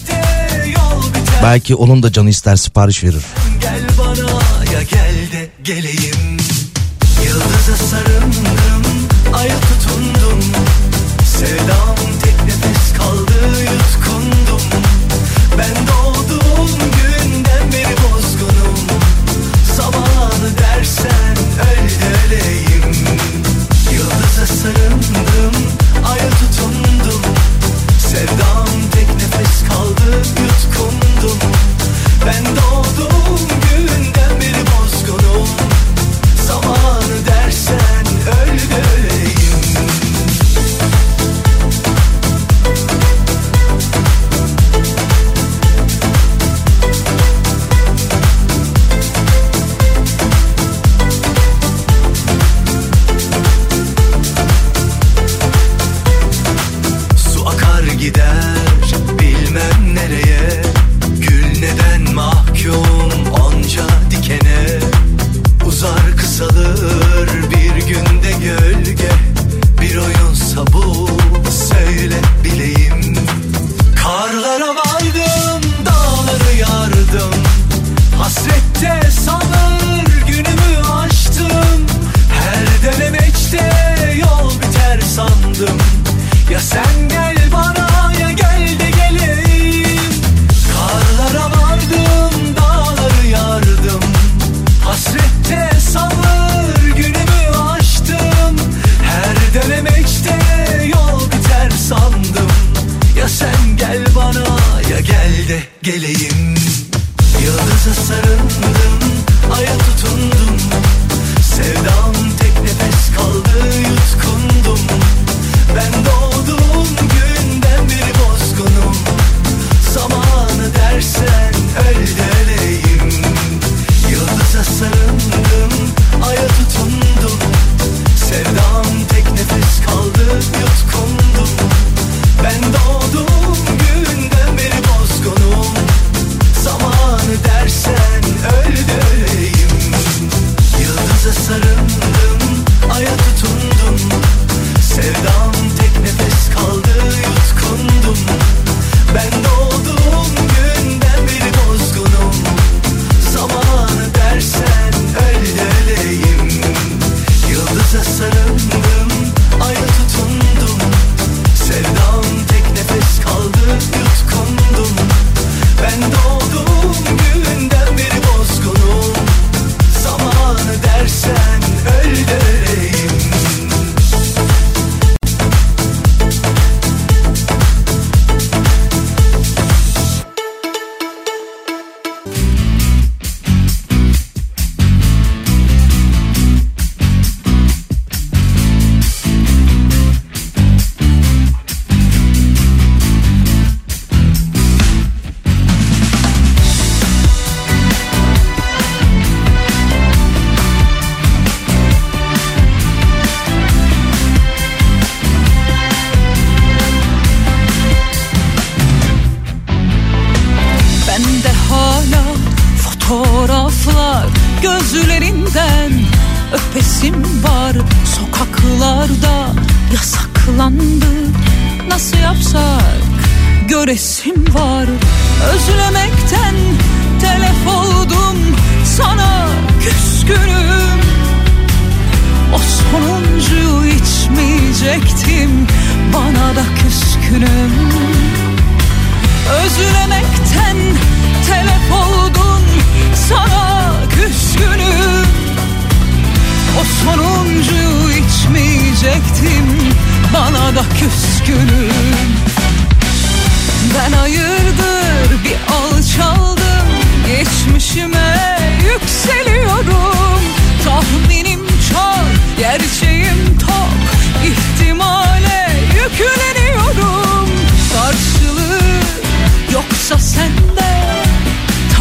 Belki 1.42 1.74
onun 1.74 2.02
da 2.02 2.12
canı 2.12 2.30
ister 2.30 2.56
sipariş 2.56 3.04
verir. 3.04 3.22
Gel 3.60 3.80
bana 3.98 4.30
ya 4.72 4.82
gel 4.82 5.32
de 5.32 5.48
geleyim. 5.64 6.38
Yıldıza 7.34 7.76
sarıldım, 7.76 9.08
aya 9.34 9.56
tutundum. 9.60 10.40
Sevdam 11.24 11.96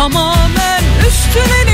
Tamamen 0.03 0.83
üstleniyorum 1.07 1.72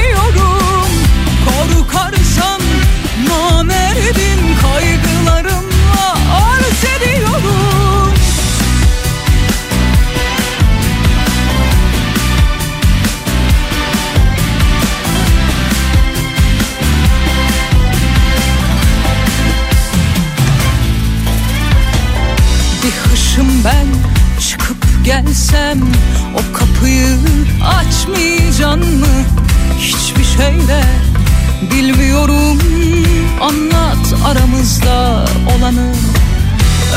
olanı 35.60 35.92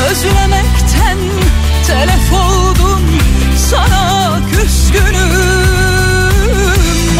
Özlemekten 0.09 1.17
telef 1.87 2.33
oldum. 2.33 3.01
Sana 3.57 4.39
küskünüm. 4.51 5.13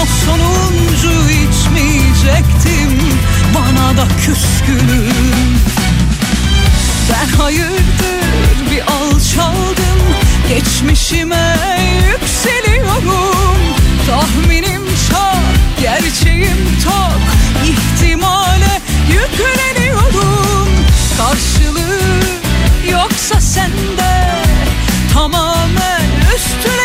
O 0.02 0.06
sonuncu 0.26 1.30
içmeyecektim. 1.30 3.00
Bana 3.56 3.98
da 3.98 4.08
küskünüm. 4.26 5.60
Ben 7.12 7.38
hayırdır 7.38 8.72
bir 8.72 8.82
alçaldım. 8.82 10.00
Geçmişime 10.50 11.58
yükseliyorum. 12.12 13.60
Tahminim 14.08 14.82
çok, 15.10 15.82
gerçeğim 15.82 16.58
tok 16.84 17.22
İhtimale 17.66 18.82
yükleniyorum 19.08 19.73
Karşılığı 21.24 22.00
yoksa 22.92 23.42
sende 23.42 24.32
Tamamen 25.14 26.02
üstleniyorum 26.36 26.83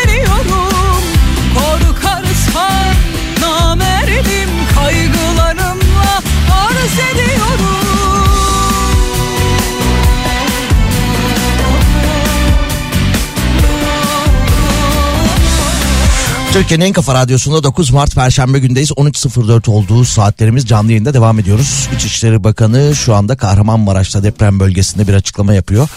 Türkiye'nin 16.59 16.85
en 16.85 16.93
kafa 16.93 17.15
radyosunda 17.15 17.63
9 17.63 17.91
Mart 17.91 18.15
Perşembe 18.15 18.59
gündeyiz. 18.59 18.91
13.04 18.91 19.71
olduğu 19.71 20.05
saatlerimiz 20.05 20.67
canlı 20.67 20.91
yayında 20.91 21.15
devam 21.15 21.39
ediyoruz. 21.39 21.89
İçişleri 21.97 22.45
Bakanı 22.45 22.97
şu 22.97 23.15
anda 23.15 23.37
Kahramanmaraş'ta 23.37 24.23
deprem 24.23 24.61
bölgesinde 24.61 25.09
bir 25.09 25.15
açıklama 25.15 25.55
yapıyor. 25.55 25.89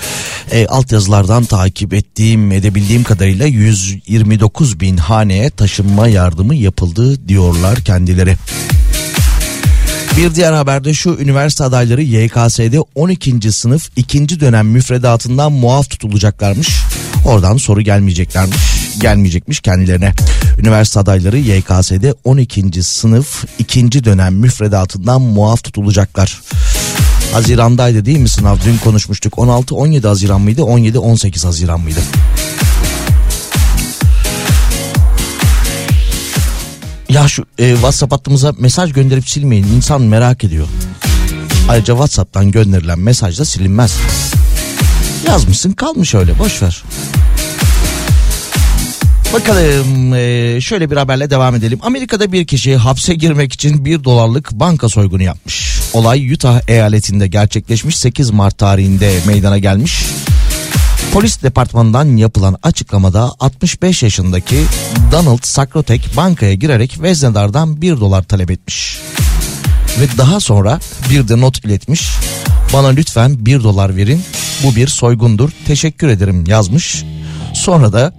E, 0.51 0.68
altyazılardan 0.68 1.45
takip 1.45 1.93
ettiğim, 1.93 2.51
edebildiğim 2.51 3.03
kadarıyla 3.03 3.45
129 3.45 4.80
bin 4.80 4.97
haneye 4.97 5.49
taşınma 5.49 6.07
yardımı 6.07 6.55
yapıldı 6.55 7.28
diyorlar 7.28 7.80
kendileri. 7.80 8.38
Bir 10.18 10.36
diğer 10.36 10.53
haberde 10.53 10.93
şu 10.93 11.09
üniversite 11.20 11.64
adayları 11.64 12.01
YKS'de 12.01 12.80
12. 12.95 13.51
sınıf 13.51 13.89
2. 13.95 14.39
dönem 14.39 14.68
müfredatından 14.68 15.51
muaf 15.51 15.89
tutulacaklarmış. 15.89 16.70
Oradan 17.26 17.57
soru 17.57 17.82
gelmeyeceklermiş, 17.82 18.57
gelmeyecekmiş 19.01 19.59
kendilerine. 19.59 20.14
Üniversite 20.57 20.99
adayları 20.99 21.38
YKS'de 21.38 22.14
12. 22.24 22.84
sınıf 22.84 23.43
2. 23.59 24.03
dönem 24.03 24.36
müfredatından 24.36 25.22
muaf 25.22 25.64
tutulacaklar. 25.64 26.41
Hazirandaydı 27.34 28.05
değil 28.05 28.20
mi 28.20 28.30
sınav? 28.30 28.57
Dün 28.66 28.78
konuşmuştuk. 28.78 29.34
16-17 29.34 30.07
Haziran 30.07 30.41
mıydı? 30.41 30.62
17-18 30.62 31.45
Haziran 31.45 31.80
mıydı? 31.80 31.99
Ya 37.12 37.28
şu 37.28 37.45
e, 37.57 37.72
WhatsApp 37.74 38.14
hattımıza 38.14 38.53
mesaj 38.59 38.93
gönderip 38.93 39.30
silmeyin. 39.30 39.64
İnsan 39.64 40.01
merak 40.01 40.43
ediyor. 40.43 40.68
Ayrıca 41.70 41.93
WhatsApp'tan 41.93 42.51
gönderilen 42.51 42.99
mesaj 42.99 43.39
da 43.39 43.45
silinmez. 43.45 43.97
Yazmışsın 45.28 45.72
kalmış 45.72 46.16
öyle 46.16 46.39
boş 46.39 46.62
ver. 46.62 46.84
Bakalım 49.34 50.14
e, 50.14 50.62
şöyle 50.62 50.91
bir 50.91 50.97
haberle 50.97 51.30
devam 51.30 51.55
edelim. 51.55 51.80
Amerika'da 51.82 52.32
bir 52.32 52.47
kişi 52.47 52.76
hapse 52.76 53.14
girmek 53.14 53.53
için 53.53 53.86
1 53.86 54.03
dolarlık 54.03 54.51
banka 54.51 54.89
soygunu 54.89 55.24
yapmış. 55.24 55.80
Olay 55.93 56.32
Utah 56.32 56.62
eyaletinde 56.68 57.28
gerçekleşmiş 57.28 57.97
8 57.97 58.30
Mart 58.30 58.57
tarihinde 58.57 59.20
meydana 59.28 59.57
gelmiş. 59.57 60.03
Polis 61.14 61.43
departmanından 61.43 62.18
yapılan 62.18 62.57
açıklamada 62.64 63.32
65 63.39 64.03
yaşındaki 64.03 64.64
Donald 65.12 65.43
Sakrotek 65.43 66.09
bankaya 66.18 66.53
girerek 66.53 67.01
veznedardan 67.01 67.82
1 67.82 67.99
dolar 67.99 68.24
talep 68.24 68.51
etmiş. 68.51 68.99
Ve 69.99 70.18
daha 70.18 70.39
sonra 70.39 70.80
bir 71.09 71.28
de 71.28 71.41
not 71.41 71.66
iletmiş. 71.66 72.09
Bana 72.74 72.88
lütfen 72.88 73.45
1 73.45 73.64
dolar 73.64 73.95
verin 73.95 74.24
bu 74.64 74.76
bir 74.76 74.88
soygundur 74.88 75.49
teşekkür 75.68 76.07
ederim 76.07 76.43
yazmış. 76.47 77.03
Sonra 77.53 77.93
da 77.93 78.14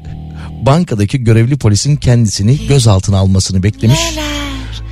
bankadaki 0.67 1.25
görevli 1.25 1.59
polisin 1.59 1.97
kendisini 1.97 2.67
gözaltına 2.67 3.19
almasını 3.19 3.63
beklemiş. 3.63 4.01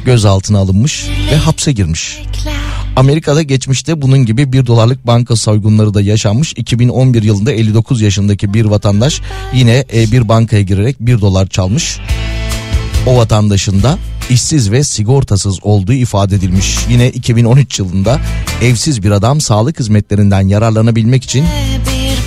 Gözaltına 0.04 0.58
alınmış 0.58 1.06
ve 1.32 1.36
hapse 1.36 1.72
girmiş. 1.72 2.18
Amerika'da 2.96 3.42
geçmişte 3.42 4.02
bunun 4.02 4.26
gibi 4.26 4.52
1 4.52 4.66
dolarlık 4.66 5.06
banka 5.06 5.36
soygunları 5.36 5.94
da 5.94 6.00
yaşanmış. 6.00 6.52
2011 6.56 7.22
yılında 7.22 7.52
59 7.52 8.00
yaşındaki 8.00 8.54
bir 8.54 8.64
vatandaş 8.64 9.20
yine 9.54 9.84
e, 9.94 10.12
bir 10.12 10.28
bankaya 10.28 10.62
girerek 10.62 10.96
1 11.00 11.20
dolar 11.20 11.46
çalmış. 11.46 11.98
O 13.06 13.16
vatandaşın 13.16 13.82
da 13.82 13.98
işsiz 14.30 14.72
ve 14.72 14.84
sigortasız 14.84 15.58
olduğu 15.62 15.92
ifade 15.92 16.36
edilmiş. 16.36 16.78
Yine 16.90 17.08
2013 17.08 17.78
yılında 17.78 18.20
evsiz 18.62 19.02
bir 19.02 19.10
adam 19.10 19.40
sağlık 19.40 19.80
hizmetlerinden 19.80 20.48
yararlanabilmek 20.48 21.24
için 21.24 21.44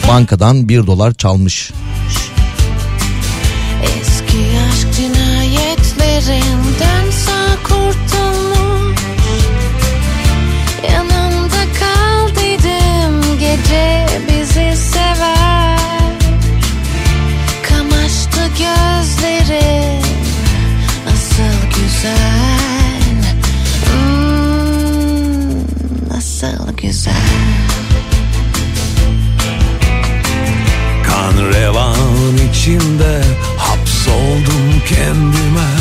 bankadan 0.07 0.69
1 0.69 0.87
dolar 0.87 1.13
çalmış. 1.13 1.71
Eski 3.83 4.37
aşk 4.69 4.87
cinayetlerinden 4.97 7.11
sağ 7.11 7.55
kurtulmuş 7.63 8.22
güzel. 26.93 27.13
Kan 31.07 31.35
revan 31.53 32.37
içinde 32.49 33.13
hapsoldum 33.57 34.81
kendime. 34.87 35.71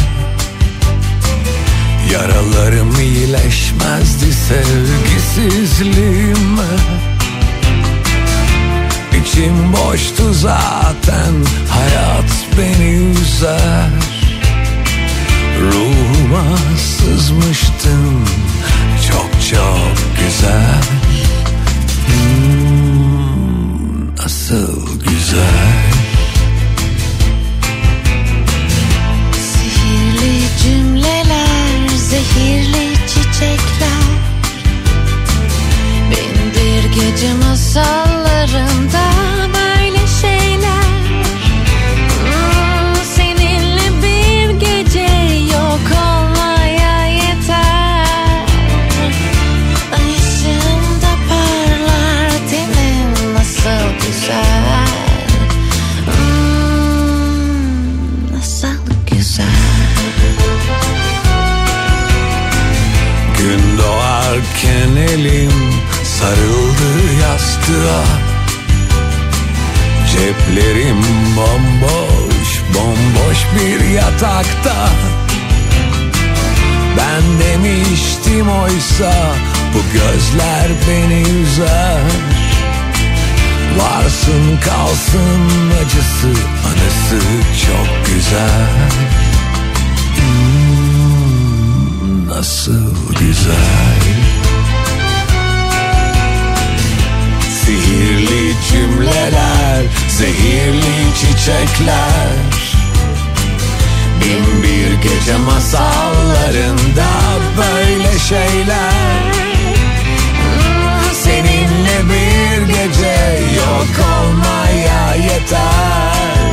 Yaralarım 2.13 3.01
iyileşmezdi 3.01 4.33
sevgisizliğime. 4.49 6.73
İçim 9.23 9.73
boştu 9.73 10.35
zaten 10.35 11.35
hayat 11.71 12.33
beni 12.59 12.91
üzer. 13.11 13.91
Ruhuma 15.61 16.47
sızmıştın 16.77 18.13
çok 19.09 19.31
çok 19.51 19.97
güzel 20.19 21.02
Hmm, 22.07 24.17
Nasıl 24.19 24.99
güzel. 24.99 25.83
Sihirli 29.33 30.41
cümleler, 30.63 31.89
zehirli 32.11 32.89
çiçekler. 33.07 34.03
Bin 36.11 36.53
bir 36.55 36.95
gece 37.01 37.35
masallarında 37.35 39.03
elim 65.03 65.53
sarıldı 66.05 67.13
yastığa. 67.23 68.05
Ceplerim 70.13 71.03
bomboş, 71.37 72.63
bomboş 72.75 73.39
bir 73.57 73.89
yatakta. 73.89 74.89
Ben 76.99 77.23
demiştim 77.41 78.49
oysa 78.49 79.13
bu 79.75 79.93
gözler 79.93 80.69
beni 80.89 81.21
üzer. 81.23 82.01
Varsın 83.79 84.59
kalsın 84.65 85.71
acısı 85.85 86.29
anısı 86.67 87.27
çok 87.67 88.07
güzel. 88.07 88.91
Hmm, 90.17 92.29
Nasıl 92.29 92.95
güzel 93.21 94.03
Sihirli 97.73 98.55
cümleler, 98.73 99.83
zehirli 100.09 101.15
çiçekler. 101.15 102.37
Bin 104.21 104.63
bir 104.63 105.03
gece 105.03 105.37
masallarında 105.37 107.09
böyle 107.57 108.19
şeyler. 108.19 109.33
Seninle 111.13 111.99
bir 112.05 112.67
gece 112.67 113.41
yok 113.57 114.07
olmaya 114.15 115.15
yeter. 115.15 116.53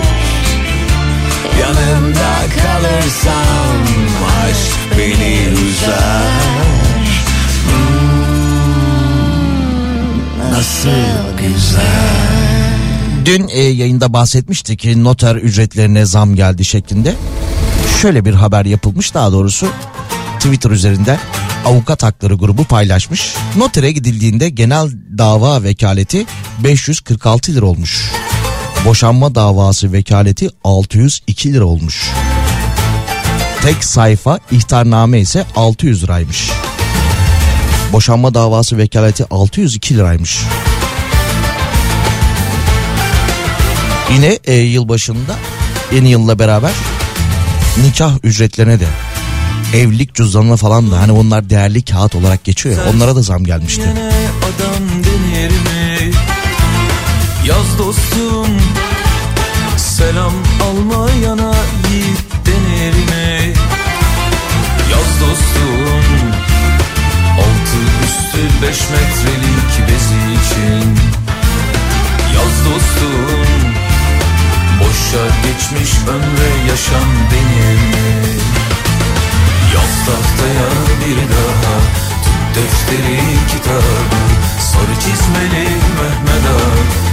Yanında 1.61 2.36
kalırsam 2.63 3.84
aşk 4.43 4.97
beni 4.97 5.47
üzer 5.53 6.99
Dün 13.25 13.47
e, 13.47 13.59
yayında 13.59 14.13
bahsetmiştik 14.13 14.80
ki 14.80 15.03
noter 15.03 15.36
ücretlerine 15.36 16.05
zam 16.05 16.36
geldi 16.36 16.65
şeklinde. 16.65 17.15
Şöyle 18.01 18.25
bir 18.25 18.34
haber 18.34 18.65
yapılmış 18.65 19.13
daha 19.13 19.32
doğrusu 19.32 19.67
Twitter 20.39 20.71
üzerinden 20.71 21.19
avukat 21.65 22.03
hakları 22.03 22.34
grubu 22.34 22.63
paylaşmış. 22.63 23.34
Notere 23.57 23.91
gidildiğinde 23.91 24.49
genel 24.49 24.89
dava 25.17 25.63
vekaleti 25.63 26.25
546 26.63 27.51
lira 27.55 27.65
olmuş. 27.65 28.11
Boşanma 28.86 29.36
davası 29.36 29.93
vekaleti 29.93 30.49
602 30.63 31.53
lira 31.53 31.65
olmuş. 31.65 32.09
Tek 33.61 33.84
sayfa 33.84 34.39
ihtarname 34.51 35.19
ise 35.19 35.45
600 35.55 36.03
liraymış. 36.03 36.49
Boşanma 37.93 38.34
davası 38.34 38.77
vekaleti 38.77 39.25
602 39.30 39.97
liraymış. 39.97 40.39
Yine 44.14 44.39
e, 44.45 44.53
yılbaşında 44.53 45.36
yeni 45.93 46.10
yılla 46.10 46.39
beraber 46.39 46.72
nikah 47.84 48.12
ücretlerine 48.24 48.80
de 48.80 48.88
evlilik 49.74 50.16
cüzdanına 50.16 50.55
falan 50.55 50.91
da 50.91 50.99
hani 50.99 51.12
onlar 51.12 51.49
değerli 51.49 51.82
kağıt 51.82 52.16
olarak 52.16 52.43
geçiyor 52.43 52.76
ya 52.76 52.82
onlara 52.93 53.16
da 53.16 53.22
zam 53.22 53.43
gelmişti. 53.43 53.84
Yaz 57.45 57.78
dostum 57.80 58.47
Selam 59.78 60.34
almayana 60.64 61.55
yiğit 61.91 62.45
denir 62.45 62.93
mi? 62.93 63.53
Yaz 64.91 65.22
dostum 65.22 66.03
Altı 67.38 67.80
üstü 68.05 68.62
beş 68.62 68.80
metrelik 68.89 69.88
bezi 69.88 70.20
için 70.39 70.95
Yaz 72.36 72.66
dostum 72.66 73.89
Boşa 74.80 75.25
geçmiş 75.45 75.91
ömre 76.07 76.69
yaşam 76.69 77.09
denir 77.32 77.80
mi? 77.91 78.09
Yaz 79.73 79.93
tahtaya 80.05 80.69
bir 81.01 81.17
daha 81.34 81.75
Tut 82.23 82.55
defteri 82.55 83.19
kitabı 83.51 84.21
Sarı 84.59 84.95
çizmeli 85.03 85.67
Mehmet 85.97 86.45
Ağa 86.55 86.71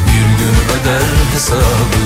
Bir 0.09 0.29
gün 0.39 0.57
öder 0.75 1.09
hesabı 1.33 2.03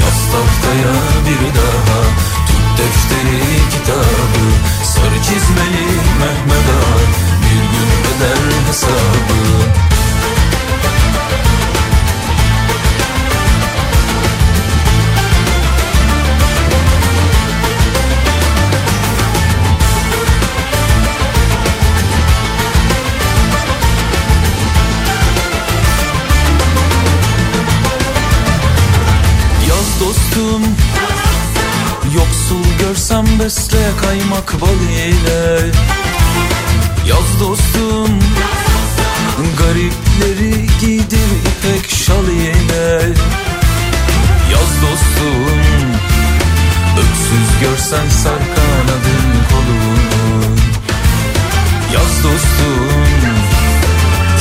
Yaz 0.00 0.20
tahtaya 0.32 0.94
bir 1.26 1.42
daha 1.58 2.00
Tut 2.46 2.78
defteri 2.78 3.70
kitabı 3.70 4.44
Sarı 4.84 5.18
çizmeli 5.22 5.86
Mehmet 6.20 6.68
Ağa 6.78 6.98
Bir 7.42 7.62
gün 7.72 7.90
öder 8.10 8.66
hesabı 8.68 9.71
besle 33.44 33.90
kaymak 34.02 34.60
bal 34.60 34.82
ile 34.96 35.70
Yaz 37.06 37.40
dostum 37.40 38.18
Garipleri 39.58 40.66
giydir 40.80 41.30
ipek 41.50 41.90
şal 41.90 42.28
ile 42.28 43.02
Yaz 44.52 44.72
dostum 44.82 45.60
Öksüz 46.98 47.60
görsen 47.60 48.08
sar 48.08 48.38
kanadın 48.54 49.30
kolunu 49.50 50.56
Yaz 51.94 52.24
dostum 52.24 53.04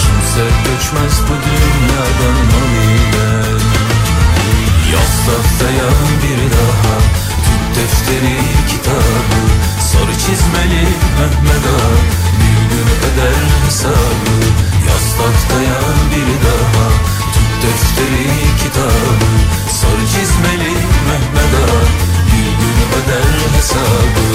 Kimse 0.02 0.46
göçmez 0.66 1.22
bu 1.28 1.34
dünyadan 1.46 2.38
mal 2.52 2.74
ile 2.86 3.32
Yaz 4.94 5.26
tahtaya 5.26 5.90
bir 6.24 6.52
daha 6.52 7.31
defteri 7.76 8.38
kitabı 8.70 9.42
Sarı 9.90 10.16
çizmeli 10.24 10.84
Mehmet 11.18 11.66
Ağa. 11.76 11.92
Bir 12.40 12.62
gün 12.72 12.88
öder 13.08 13.42
hesabı 13.66 14.36
Yaz 14.88 15.06
tahtaya 15.18 15.80
bir 16.12 16.30
daha. 16.46 16.86
Tut 17.34 17.52
defteri 17.64 18.28
kitabı 18.64 19.30
Sarı 19.80 20.06
çizmeli 20.14 20.74
Mehmet 21.08 21.54
Ağa. 21.64 21.82
Bir 22.32 22.52
gün 22.62 22.78
öder 22.98 23.58
hesabı 23.58 24.28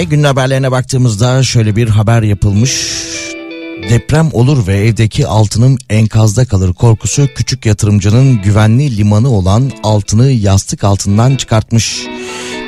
Yine 0.00 0.10
günün 0.10 0.24
haberlerine 0.24 0.70
baktığımızda 0.70 1.42
şöyle 1.42 1.76
bir 1.76 1.88
haber 1.88 2.22
yapılmış. 2.22 2.86
Deprem 3.90 4.28
olur 4.32 4.66
ve 4.66 4.76
evdeki 4.78 5.26
altının 5.26 5.78
enkazda 5.90 6.44
kalır 6.44 6.74
korkusu 6.74 7.28
küçük 7.34 7.66
yatırımcının 7.66 8.42
güvenli 8.42 8.96
limanı 8.96 9.30
olan 9.30 9.72
altını 9.82 10.30
yastık 10.30 10.84
altından 10.84 11.36
çıkartmış. 11.36 12.06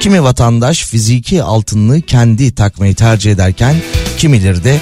Kimi 0.00 0.22
vatandaş 0.22 0.84
fiziki 0.84 1.42
altınını 1.42 2.00
kendi 2.00 2.54
takmayı 2.54 2.94
tercih 2.94 3.32
ederken 3.32 3.76
kimileri 4.18 4.64
de 4.64 4.80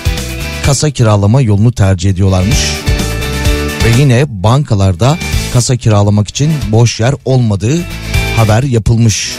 kasa 0.66 0.90
kiralama 0.90 1.40
yolunu 1.40 1.72
tercih 1.72 2.11
ediyorlarmış. 2.11 2.59
Ve 3.84 4.03
yine 4.03 4.24
bankalarda 4.28 5.18
kasa 5.53 5.76
kiralamak 5.76 6.28
için 6.28 6.53
boş 6.72 7.01
yer 7.01 7.14
olmadığı 7.24 7.78
haber 8.36 8.62
yapılmış. 8.62 9.38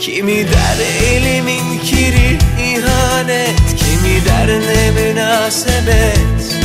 Kimi 0.00 0.44
der 0.44 0.78
elimin 1.12 1.78
kiri 1.84 2.38
ihanet. 2.58 3.60
Kimi 3.76 4.24
der 4.24 4.48
ne 4.48 4.90
münasebet. 4.90 6.58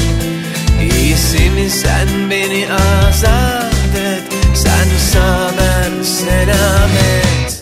İyisi 0.82 1.50
mi 1.50 1.70
sen 1.70 2.30
beni 2.30 2.68
azat 2.74 3.74
et. 3.96 4.24
Sen 4.54 4.98
sağ 5.12 5.52
ben 5.58 6.04
selamet 6.04 7.55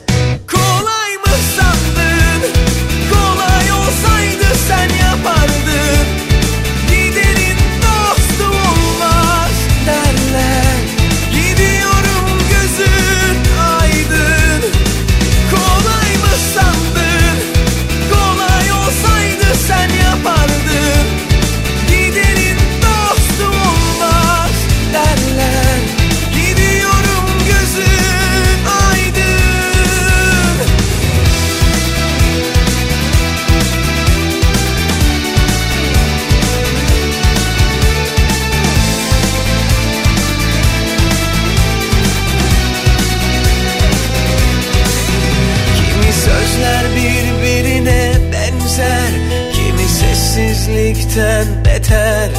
sessizlikten 51.44 51.66
beter. 51.66 52.30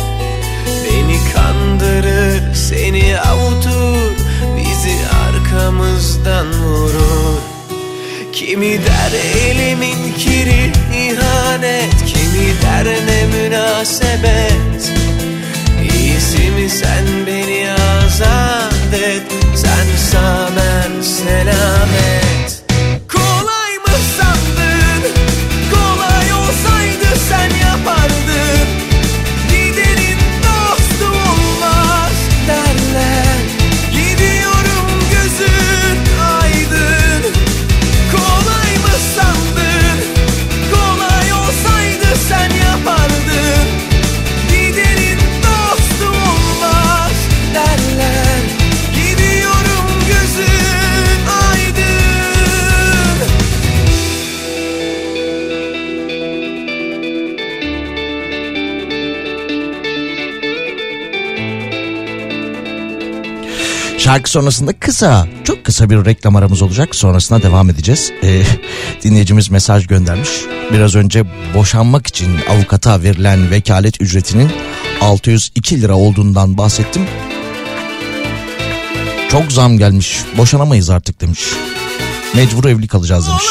Beni 0.84 1.18
kandırır, 1.34 2.55
seni 2.55 3.20
avutur 3.20 4.12
Bizi 4.57 4.96
arkamızdan 5.26 6.46
vurur. 6.52 7.38
Kimi 8.32 8.78
der 8.78 9.12
elimin 9.48 10.14
kiri 10.18 10.72
ihanet. 10.94 12.05
Kimi 12.07 12.62
der 12.62 12.84
ne 12.84 13.26
münasebet 13.26 14.64
Şarkı 64.15 64.31
sonrasında 64.31 64.73
kısa, 64.73 65.27
çok 65.45 65.65
kısa 65.65 65.91
bir 65.91 66.05
reklam 66.05 66.37
aramız 66.37 66.62
olacak. 66.62 66.95
Sonrasında 66.95 67.43
devam 67.43 67.71
edeceğiz. 67.71 68.12
Ee, 68.23 68.43
dinleyicimiz 69.03 69.51
mesaj 69.51 69.87
göndermiş. 69.87 70.29
Biraz 70.73 70.95
önce 70.95 71.25
boşanmak 71.55 72.07
için 72.07 72.39
avukata 72.51 73.03
verilen 73.03 73.51
vekalet 73.51 74.01
ücretinin 74.01 74.51
602 75.01 75.83
lira 75.83 75.95
olduğundan 75.95 76.59
bahsettim. 76.59 77.03
Çok 79.31 79.53
zam 79.53 79.79
gelmiş. 79.79 80.21
Boşanamayız 80.37 80.91
artık 80.91 81.21
demiş. 81.21 81.41
Mecbur 82.35 82.65
evli 82.65 82.89
kalacağız 82.89 83.29
demiş. 83.29 83.45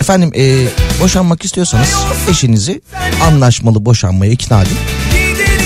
Efendim 0.00 0.32
e, 0.36 0.68
boşanmak 1.02 1.44
istiyorsanız 1.44 1.96
eşinizi 2.30 2.80
anlaşmalı 3.22 3.84
boşanmaya 3.84 4.32
ikna 4.32 4.62
edin. 4.62 4.78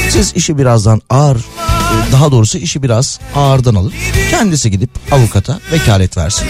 Siz 0.08 0.32
işi 0.34 0.58
birazdan 0.58 1.00
ağır 1.10 1.38
daha 2.12 2.32
doğrusu 2.32 2.58
işi 2.58 2.82
biraz 2.82 3.20
ağırdan 3.36 3.74
alın. 3.74 3.92
Kendisi 4.30 4.70
gidip 4.70 4.90
avukata 5.12 5.60
vekalet 5.72 6.16
versin. 6.16 6.46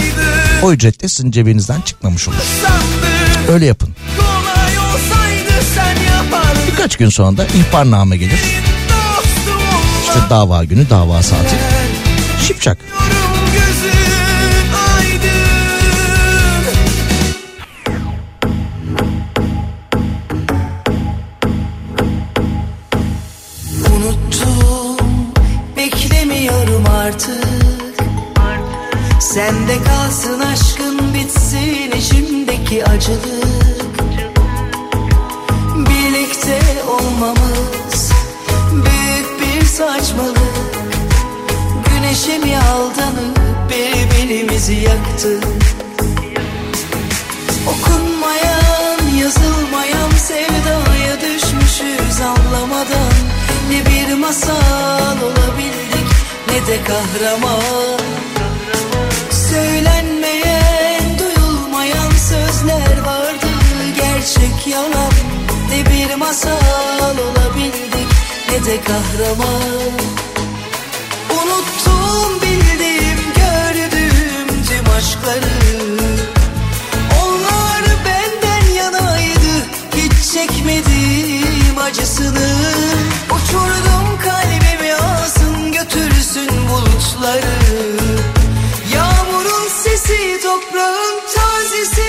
O 0.62 0.72
ücret 0.72 1.02
de 1.02 1.08
sizin 1.08 1.30
cebinizden 1.30 1.80
çıkmamış 1.80 2.28
olur. 2.28 2.36
Öyle 3.48 3.66
yapın. 3.66 3.94
Birkaç 6.72 6.96
gün 6.96 7.08
sonra 7.08 7.36
da 7.36 7.44
ihbarname 7.44 8.16
gelir. 8.16 8.40
İşte 10.02 10.20
dava 10.30 10.64
günü 10.64 10.90
dava 10.90 11.22
saati. 11.22 11.56
Şipşak. 12.46 12.78
Sende 29.40 29.82
kalsın 29.84 30.40
aşkın 30.40 31.14
bitsin 31.14 31.90
içimdeki 31.90 32.84
acılık. 32.84 33.90
Birlikte 35.76 36.60
olmamız 36.88 38.12
büyük 38.72 39.40
bir 39.40 39.66
saçmalık. 39.66 40.38
Güneşe 41.84 42.38
mi 42.38 42.58
aldanıp 42.58 43.38
birbirimizi 43.70 44.74
yaktık 44.74 45.44
Okunmayan, 47.66 49.16
yazılmayan 49.20 50.10
sevdaya 50.16 51.20
düşmüşüz 51.20 52.20
anlamadan. 52.20 53.12
Ne 53.70 53.86
bir 53.86 54.14
masal 54.14 55.16
olabildik 55.22 56.08
ne 56.48 56.66
de 56.66 56.78
kahraman 56.84 58.29
gerçek 64.20 64.66
yalan 64.66 65.12
Ne 65.70 65.86
bir 65.86 66.14
masal 66.14 67.08
olabildik 67.10 68.08
ne 68.50 68.64
de 68.64 68.80
kahraman. 68.80 69.92
Unuttum 71.30 72.40
bildiğim 72.42 73.18
gördüğüm 73.36 74.64
tüm 74.68 74.94
aşkları. 74.96 75.58
Onlar 77.22 77.82
benden 78.04 78.72
yanaydı 78.74 79.66
hiç 79.96 80.32
çekmediğim 80.32 81.78
acısını. 81.78 82.50
Uçurdum 83.26 84.18
kalbimi 84.24 84.94
alsın 84.94 85.72
götürsün 85.72 86.50
bulutları. 86.68 87.58
Yağmurun 88.94 89.68
sesi 89.82 90.40
toprağın 90.42 91.20
tazesi. 91.34 91.99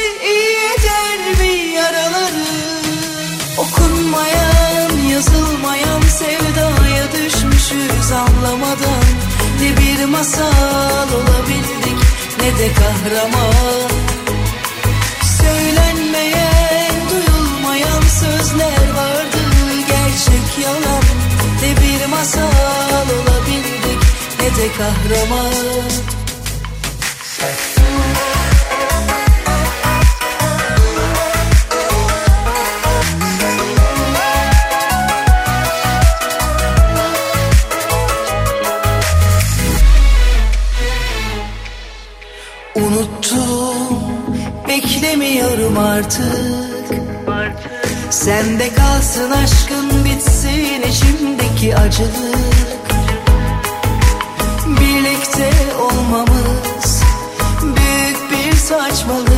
Okunmayan 4.11 5.07
yazılmayan 5.11 6.01
sevdaya 6.01 7.11
düşmüşüz 7.11 8.11
anlamadan. 8.11 9.03
Ne 9.61 9.77
bir 9.77 10.05
masal 10.05 11.07
olabildik 11.13 11.97
ne 12.41 12.59
de 12.59 12.73
kahraman. 12.73 13.89
Söylenmeyen 15.41 16.93
duyulmayan 17.11 18.01
sözler 18.01 18.93
vardı 18.95 19.37
gerçek 19.87 20.63
yalan. 20.63 21.03
Ne 21.61 21.75
bir 21.77 22.05
masal 22.05 23.07
olabildik 23.09 24.01
ne 24.39 24.45
de 24.45 24.71
kahraman 24.77 26.11
beklemiyorum 45.11 45.77
artık. 45.77 47.01
Sende 48.09 48.73
kalsın 48.73 49.31
aşkın 49.31 50.05
bitsin 50.05 50.81
içimdeki 50.81 51.75
acılık. 51.75 52.91
Birlikte 54.67 55.51
olmamız 55.79 57.03
büyük 57.61 58.31
bir 58.31 58.57
saçmalık. 58.57 59.31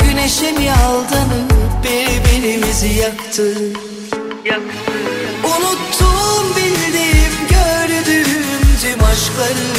Güneşe 0.00 0.52
mi 0.52 0.72
aldanıp 0.72 1.52
birbirimizi 1.84 2.88
yaktık. 2.88 3.78
Unuttum 5.44 6.56
bildiğim 6.56 7.34
gördüğüm 7.50 8.78
tüm 8.82 9.04
aşkları 9.04 9.73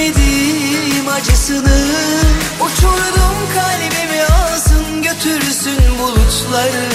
çekmedim 0.00 1.08
acısını. 1.08 1.78
Uçurdum 2.60 3.38
kalbimi 3.54 4.22
alsın 4.22 5.02
götürsün 5.02 5.98
bulutları. 5.98 6.88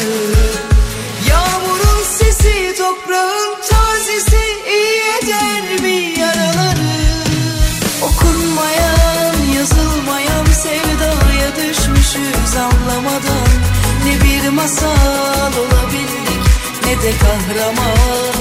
Yağmurun 1.30 2.04
sesi 2.04 2.76
toprağın 2.78 3.56
tazesi 3.70 4.42
iyi 4.68 5.02
eder 5.24 5.82
mi 5.82 6.20
yaraları? 6.20 6.96
Okunmayan 8.02 9.36
yazılmayan 9.56 10.46
sevdaya 10.46 11.56
düşmüşüz 11.56 12.56
anlamadan. 12.56 13.50
Ne 14.06 14.24
bir 14.24 14.50
masal 14.50 15.54
olabildik 15.54 16.46
ne 16.86 17.02
de 17.04 17.12
kahraman 17.18 18.35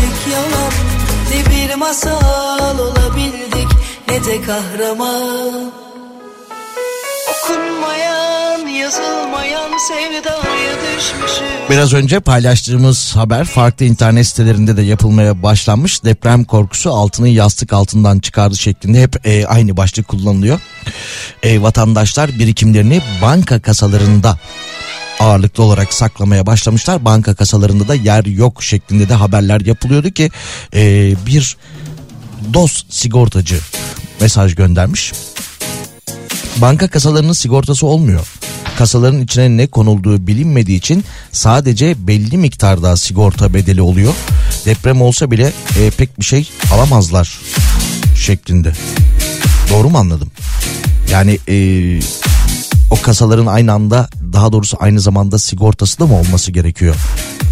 gerçek 0.00 0.32
yalan 0.32 0.72
Ne 1.30 1.68
bir 1.70 1.74
masal 1.74 2.78
olabildik 2.78 3.68
ne 4.08 4.24
de 4.24 4.42
kahraman 4.42 5.72
Okunmayan, 7.30 8.66
yazılmayan 8.66 9.70
sevdaya 9.88 10.74
düşmüşüz 10.96 11.42
Biraz 11.70 11.92
önce 11.92 12.20
paylaştığımız 12.20 13.16
haber 13.16 13.44
farklı 13.44 13.84
internet 13.84 14.26
sitelerinde 14.26 14.76
de 14.76 14.82
yapılmaya 14.82 15.42
başlanmış. 15.42 16.04
Deprem 16.04 16.44
korkusu 16.44 16.90
altını 16.90 17.28
yastık 17.28 17.72
altından 17.72 18.18
çıkardı 18.18 18.56
şeklinde 18.56 19.02
hep 19.02 19.26
e, 19.26 19.46
aynı 19.46 19.76
başlık 19.76 20.08
kullanılıyor. 20.08 20.60
E, 21.42 21.62
vatandaşlar 21.62 22.38
birikimlerini 22.38 23.02
banka 23.22 23.60
kasalarında 23.60 24.38
ağırlıklı 25.20 25.62
olarak 25.62 25.94
saklamaya 25.94 26.46
başlamışlar. 26.46 27.04
Banka 27.04 27.34
kasalarında 27.34 27.88
da 27.88 27.94
yer 27.94 28.24
yok 28.24 28.62
şeklinde 28.62 29.08
de 29.08 29.14
haberler 29.14 29.60
yapılıyordu 29.60 30.10
ki 30.10 30.30
e, 30.74 31.14
bir 31.26 31.56
DOS 32.54 32.84
sigortacı 32.88 33.58
mesaj 34.20 34.54
göndermiş. 34.54 35.12
Banka 36.56 36.88
kasalarının 36.88 37.32
sigortası 37.32 37.86
olmuyor. 37.86 38.26
Kasaların 38.78 39.22
içine 39.22 39.56
ne 39.56 39.66
konulduğu 39.66 40.26
bilinmediği 40.26 40.78
için 40.78 41.04
sadece 41.32 42.06
belli 42.06 42.38
miktarda 42.38 42.96
sigorta 42.96 43.54
bedeli 43.54 43.82
oluyor. 43.82 44.14
Deprem 44.66 45.02
olsa 45.02 45.30
bile 45.30 45.52
e, 45.80 45.90
pek 45.90 46.20
bir 46.20 46.24
şey 46.24 46.50
alamazlar 46.74 47.40
şeklinde. 48.16 48.72
Doğru 49.70 49.90
mu 49.90 49.98
anladım? 49.98 50.30
Yani 51.10 51.38
e, 51.48 51.54
o 52.90 53.02
kasaların 53.02 53.46
aynı 53.46 53.72
anda 53.72 54.08
daha 54.32 54.52
doğrusu 54.52 54.76
aynı 54.80 55.00
zamanda 55.00 55.38
sigortası 55.38 55.98
da 55.98 56.06
mı 56.06 56.18
olması 56.18 56.52
gerekiyor? 56.52 56.96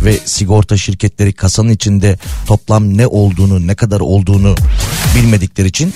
Ve 0.05 0.19
sigorta 0.25 0.77
şirketleri 0.77 1.33
kasanın 1.33 1.69
içinde 1.69 2.19
toplam 2.47 2.97
ne 2.97 3.07
olduğunu 3.07 3.67
ne 3.67 3.75
kadar 3.75 4.01
olduğunu 4.01 4.55
bilmedikleri 5.17 5.69
için 5.69 5.95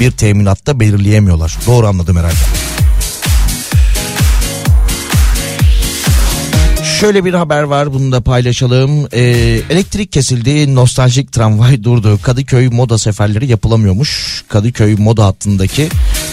bir 0.00 0.10
teminatta 0.10 0.80
belirleyemiyorlar. 0.80 1.58
Doğru 1.66 1.86
anladım 1.86 2.16
herhalde. 2.16 2.70
Şöyle 7.00 7.24
bir 7.24 7.34
haber 7.34 7.62
var 7.62 7.92
bunu 7.92 8.12
da 8.12 8.20
paylaşalım. 8.20 9.06
Ee, 9.12 9.20
elektrik 9.70 10.12
kesildi, 10.12 10.74
nostaljik 10.74 11.32
tramvay 11.32 11.84
durdu. 11.84 12.18
Kadıköy 12.22 12.68
moda 12.68 12.98
seferleri 12.98 13.46
yapılamıyormuş. 13.46 14.44
Kadıköy 14.48 14.94
moda 14.94 15.24
hattındaki 15.24 15.88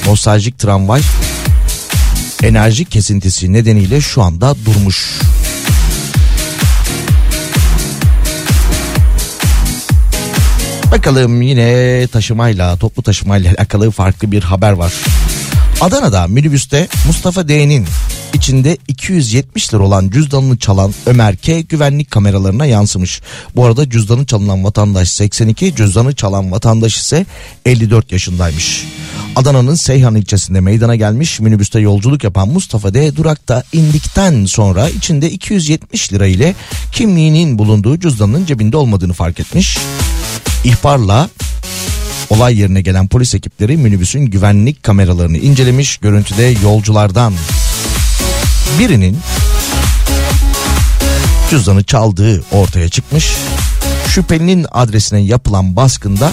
nostaljik 0.07 0.59
tramvay 0.59 1.01
enerji 2.43 2.85
kesintisi 2.85 3.53
nedeniyle 3.53 4.01
şu 4.01 4.21
anda 4.21 4.55
durmuş. 4.65 5.19
Bakalım 10.91 11.41
yine 11.41 12.07
taşımayla, 12.07 12.77
toplu 12.77 13.03
taşımayla 13.03 13.51
alakalı 13.51 13.91
farklı 13.91 14.31
bir 14.31 14.43
haber 14.43 14.71
var. 14.71 14.93
Adana'da 15.81 16.27
minibüste 16.27 16.87
Mustafa 17.07 17.47
D'nin 17.47 17.85
içinde 18.37 18.77
270 18.87 19.73
lira 19.73 19.83
olan 19.83 20.09
cüzdanını 20.09 20.57
çalan 20.57 20.93
Ömer 21.05 21.35
K 21.35 21.61
güvenlik 21.61 22.11
kameralarına 22.11 22.65
yansımış. 22.65 23.21
Bu 23.55 23.65
arada 23.65 23.89
cüzdanı 23.89 24.25
çalınan 24.25 24.63
vatandaş 24.63 25.09
82, 25.09 25.75
cüzdanı 25.75 26.15
çalan 26.15 26.51
vatandaş 26.51 26.95
ise 26.95 27.25
54 27.65 28.11
yaşındaymış. 28.11 28.85
Adana'nın 29.35 29.75
Seyhan 29.75 30.15
ilçesinde 30.15 30.59
meydana 30.59 30.95
gelmiş 30.95 31.39
minibüste 31.39 31.79
yolculuk 31.79 32.23
yapan 32.23 32.49
Mustafa 32.49 32.93
D 32.93 33.15
durakta 33.15 33.63
indikten 33.73 34.45
sonra 34.45 34.89
içinde 34.89 35.31
270 35.31 36.13
lira 36.13 36.27
ile 36.27 36.55
kimliğinin 36.91 37.59
bulunduğu 37.59 37.99
cüzdanının 37.99 38.45
cebinde 38.45 38.77
olmadığını 38.77 39.13
fark 39.13 39.39
etmiş. 39.39 39.77
İhbarla 40.63 41.29
olay 42.29 42.59
yerine 42.59 42.81
gelen 42.81 43.07
polis 43.07 43.35
ekipleri 43.35 43.77
minibüsün 43.77 44.25
güvenlik 44.25 44.83
kameralarını 44.83 45.37
incelemiş. 45.37 45.97
Görüntüde 45.97 46.55
yolculardan 46.63 47.33
birinin 48.79 49.19
cüzdanı 51.49 51.83
çaldığı 51.83 52.43
ortaya 52.51 52.89
çıkmış. 52.89 53.31
Şüphelinin 54.07 54.65
adresine 54.71 55.19
yapılan 55.19 55.75
baskında 55.75 56.31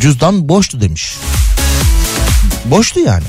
cüzdan 0.00 0.48
boştu 0.48 0.80
demiş. 0.80 1.16
Boştu 2.64 3.00
yani. 3.00 3.24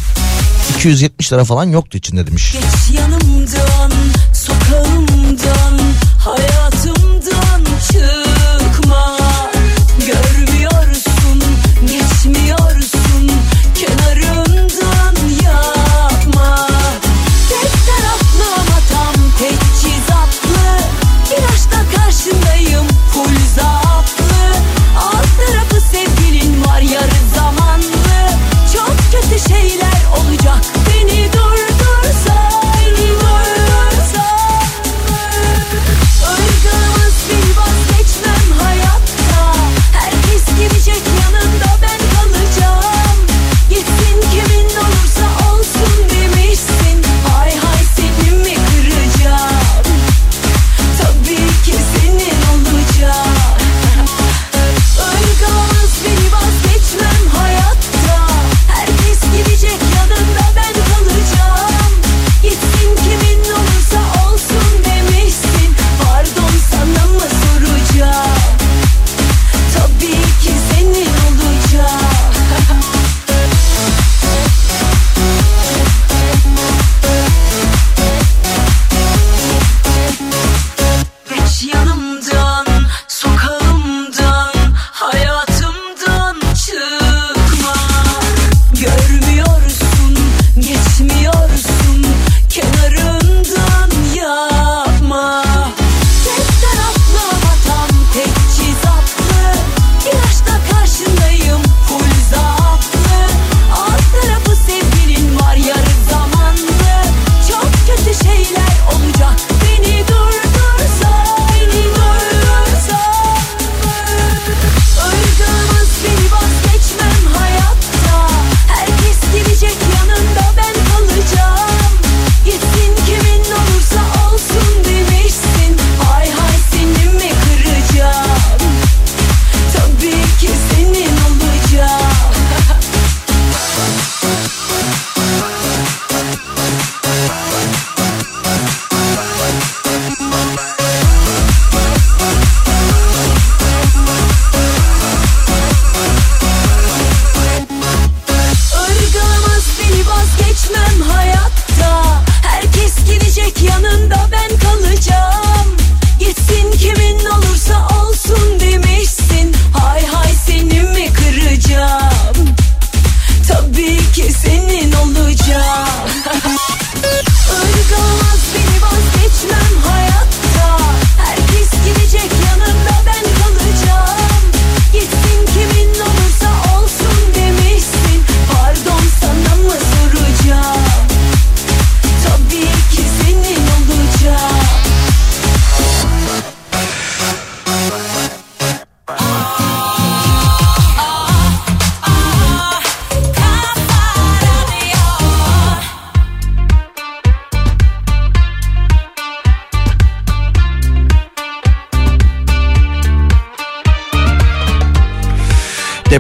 270 0.77 1.33
lira 1.33 1.43
falan 1.43 1.65
yoktu 1.65 1.97
içinde 1.97 2.27
demiş. 2.27 2.53
Geç 2.53 2.97
yanımdan, 2.97 3.91
sokağımdan, 4.33 5.79
hayatımdan 6.19 7.65
çıkma. 7.91 8.24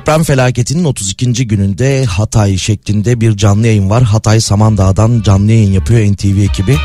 Deprem 0.05 0.23
felaketinin 0.23 0.83
32. 0.83 1.47
gününde 1.47 2.05
Hatay 2.05 2.57
şeklinde 2.57 3.21
bir 3.21 3.37
canlı 3.37 3.67
yayın 3.67 3.89
var. 3.89 4.03
Hatay 4.03 4.41
Samandağ'dan 4.41 5.21
canlı 5.21 5.51
yayın 5.51 5.71
yapıyor 5.71 6.13
NTV 6.13 6.37
ekibi. 6.37 6.77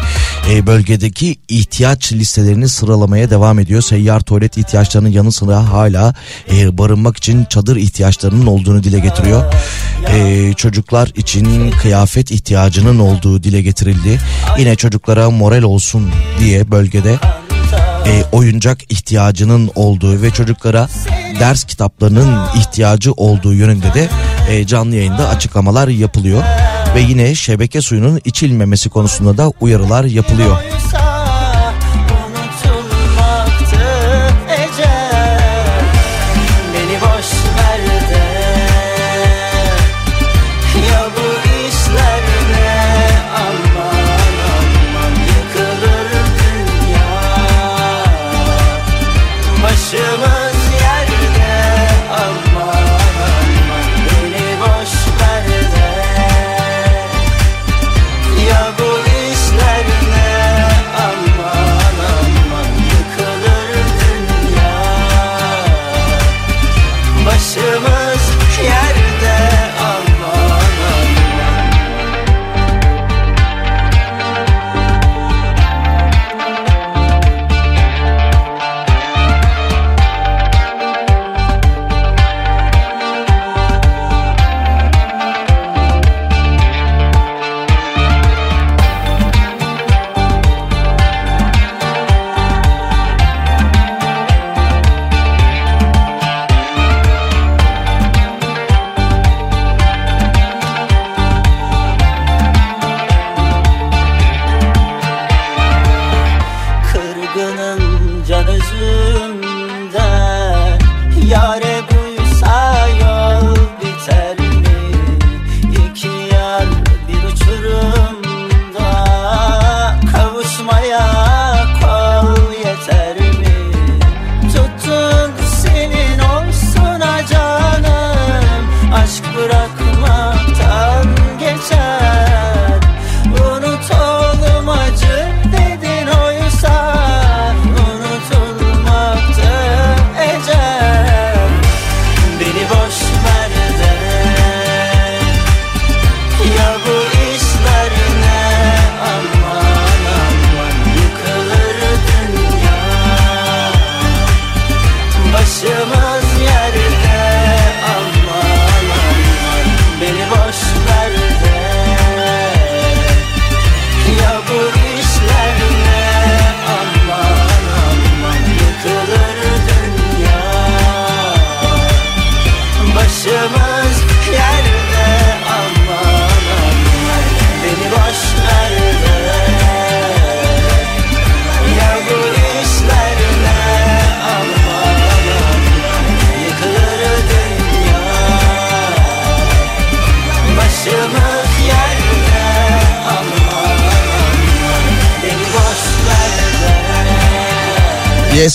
Ee, 0.51 0.66
bölgedeki 0.66 1.36
ihtiyaç 1.48 2.12
listelerini 2.12 2.68
sıralamaya 2.68 3.30
devam 3.30 3.59
ediyor. 3.59 3.82
Seyyar 3.82 4.20
tuvalet 4.20 4.59
ihtiyaçlarının 4.59 5.09
yanı 5.09 5.32
sıra 5.32 5.72
hala 5.72 6.14
e, 6.52 6.78
barınmak 6.78 7.16
için 7.16 7.44
çadır 7.44 7.76
ihtiyaçlarının 7.76 8.47
olduğunu 8.47 8.84
dile 8.84 8.98
getiriyor. 8.98 9.52
Ee, 10.09 10.52
çocuklar 10.56 11.09
için 11.16 11.70
kıyafet 11.70 12.30
ihtiyacının 12.30 12.98
olduğu 12.98 13.42
dile 13.42 13.62
getirildi. 13.62 14.20
Yine 14.59 14.76
çocuklara 14.76 15.30
moral 15.30 15.62
olsun 15.62 16.10
diye 16.38 16.70
bölgede 16.70 17.18
e, 18.06 18.24
oyuncak 18.32 18.93
ihtiyacının 18.93 19.70
olduğu 19.74 20.22
ve 20.22 20.31
çocuklara 20.31 20.89
ders 21.40 21.64
kitaplarının 21.64 22.39
ihtiyacı 22.56 23.12
olduğu 23.12 23.55
yönünde 23.55 23.94
de 23.94 24.09
e, 24.51 24.66
canlı 24.66 24.97
yayında 24.97 25.28
açıklamalar 25.28 25.89
yapılıyor. 25.89 26.43
Ve 26.94 27.01
yine 27.01 27.35
şebeke 27.35 27.81
suyunun 27.82 28.20
içilmemesi 28.24 28.89
konusunda 28.89 29.39
da 29.39 29.52
uyarılar 29.60 30.05
yapılıyor. 30.05 30.56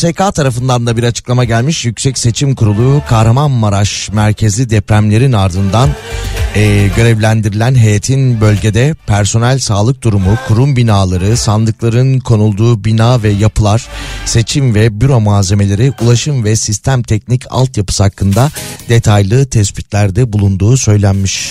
YSK 0.06 0.36
tarafından 0.36 0.88
da 0.88 0.98
bir 0.98 1.04
açıklama 1.04 1.44
gelmiş. 1.44 1.86
Yüksek 1.86 2.18
Seçim 2.18 2.56
Kurulu 2.56 3.02
Kahramanmaraş 3.10 4.10
merkezli 4.10 4.70
depremlerin 4.70 5.32
ardından 5.32 5.90
e, 6.56 6.90
görevlendirilen 6.96 7.76
heyetin 7.76 8.42
bölgede 8.42 8.96
personel 9.08 9.60
sağlık 9.60 10.02
durumu, 10.02 10.38
kurum 10.48 10.76
binaları, 10.76 11.38
sandıkların 11.38 12.20
konulduğu 12.20 12.84
bina 12.84 13.24
ve 13.24 13.30
yapılar, 13.30 13.88
seçim 14.26 14.76
ve 14.76 15.02
büro 15.02 15.22
malzemeleri, 15.22 15.94
ulaşım 16.02 16.44
ve 16.44 16.56
sistem 16.56 17.04
teknik 17.04 17.44
altyapısı 17.50 18.04
hakkında 18.04 18.52
detaylı 18.90 19.46
tespitlerde 19.46 20.34
bulunduğu 20.34 20.78
söylenmiş. 20.78 21.50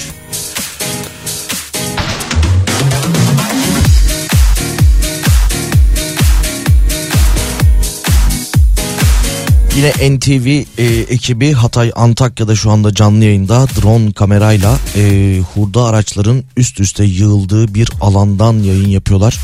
Yine 9.76 10.16
NTV 10.16 10.46
e, 10.78 10.84
ekibi 11.08 11.52
Hatay 11.52 11.92
Antakya'da 11.96 12.56
şu 12.56 12.70
anda 12.70 12.94
canlı 12.94 13.24
yayında 13.24 13.66
drone 13.68 14.12
kamerayla 14.12 14.78
e, 14.96 15.40
hurda 15.54 15.84
araçların 15.84 16.44
üst 16.56 16.80
üste 16.80 17.04
yığıldığı 17.04 17.74
bir 17.74 17.90
alandan 18.00 18.52
yayın 18.52 18.88
yapıyorlar. 18.88 19.38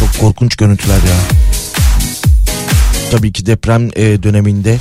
Çok 0.00 0.20
korkunç 0.20 0.56
görüntüler 0.56 0.96
ya. 0.96 1.16
Tabii 3.10 3.32
ki 3.32 3.46
deprem 3.46 3.90
e, 3.96 4.22
döneminde 4.22 4.78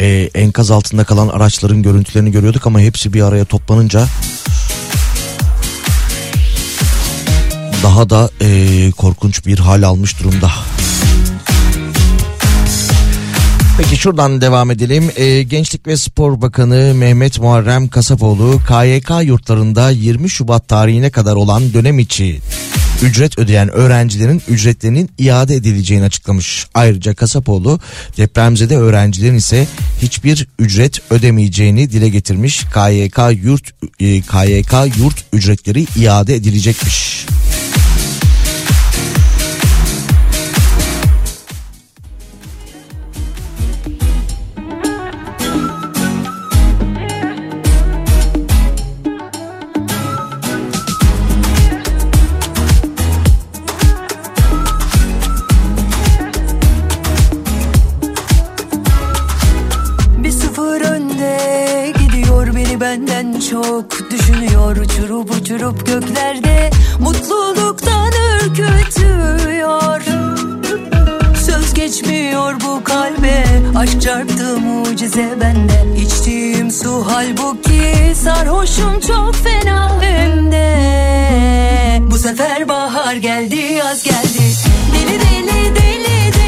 e, 0.00 0.30
enkaz 0.34 0.70
altında 0.70 1.04
kalan 1.04 1.28
araçların 1.28 1.82
görüntülerini 1.82 2.32
görüyorduk 2.32 2.66
ama 2.66 2.80
hepsi 2.80 3.12
bir 3.12 3.22
araya 3.22 3.44
toplanınca 3.44 4.06
daha 7.82 8.10
da 8.10 8.30
e, 8.40 8.90
korkunç 8.90 9.46
bir 9.46 9.58
hal 9.58 9.82
almış 9.82 10.20
durumda. 10.20 10.50
Peki 13.78 13.96
şuradan 13.96 14.40
devam 14.40 14.70
edelim. 14.70 15.10
Ee, 15.16 15.42
Gençlik 15.42 15.86
ve 15.86 15.96
Spor 15.96 16.40
Bakanı 16.42 16.94
Mehmet 16.94 17.38
Muharrem 17.38 17.88
Kasapoğlu 17.88 18.60
KYK 18.68 19.10
yurtlarında 19.22 19.90
20 19.90 20.30
Şubat 20.30 20.68
tarihine 20.68 21.10
kadar 21.10 21.34
olan 21.34 21.72
dönem 21.74 21.98
içi 21.98 22.40
ücret 23.02 23.38
ödeyen 23.38 23.68
öğrencilerin 23.68 24.42
ücretlerinin 24.48 25.10
iade 25.18 25.54
edileceğini 25.54 26.04
açıklamış. 26.04 26.66
Ayrıca 26.74 27.14
Kasapoğlu 27.14 27.80
depremzede 28.16 28.76
öğrencilerin 28.76 29.34
ise 29.34 29.66
hiçbir 30.02 30.48
ücret 30.58 31.12
ödemeyeceğini 31.12 31.90
dile 31.90 32.08
getirmiş. 32.08 32.64
KYK 32.64 33.18
yurt 33.44 33.70
e, 34.00 34.20
KYK 34.20 34.98
yurt 34.98 35.24
ücretleri 35.32 35.86
iade 35.96 36.34
edilecekmiş. 36.34 37.26
çok 63.50 64.10
düşünüyor 64.10 64.76
uçurup 64.76 65.30
uçurup 65.30 65.86
göklerde 65.86 66.70
mutluluktan 67.00 68.12
ürkütüyor. 68.42 70.02
Söz 71.46 71.74
geçmiyor 71.74 72.54
bu 72.60 72.84
kalbe 72.84 73.44
aşk 73.76 74.02
çarptı 74.02 74.58
mucize 74.58 75.34
bende. 75.40 76.00
İçtiğim 76.02 76.70
su 76.70 77.06
halbuki 77.06 78.14
sarhoşum 78.14 79.00
çok 79.00 79.34
fena 79.34 80.02
hem 80.02 80.52
de 80.52 80.66
Bu 82.10 82.18
sefer 82.18 82.68
bahar 82.68 83.16
geldi 83.16 83.56
yaz 83.56 84.02
geldi. 84.02 84.42
Deli 84.94 85.20
deli 85.20 85.76
deli 85.76 86.32
deli. 86.32 86.45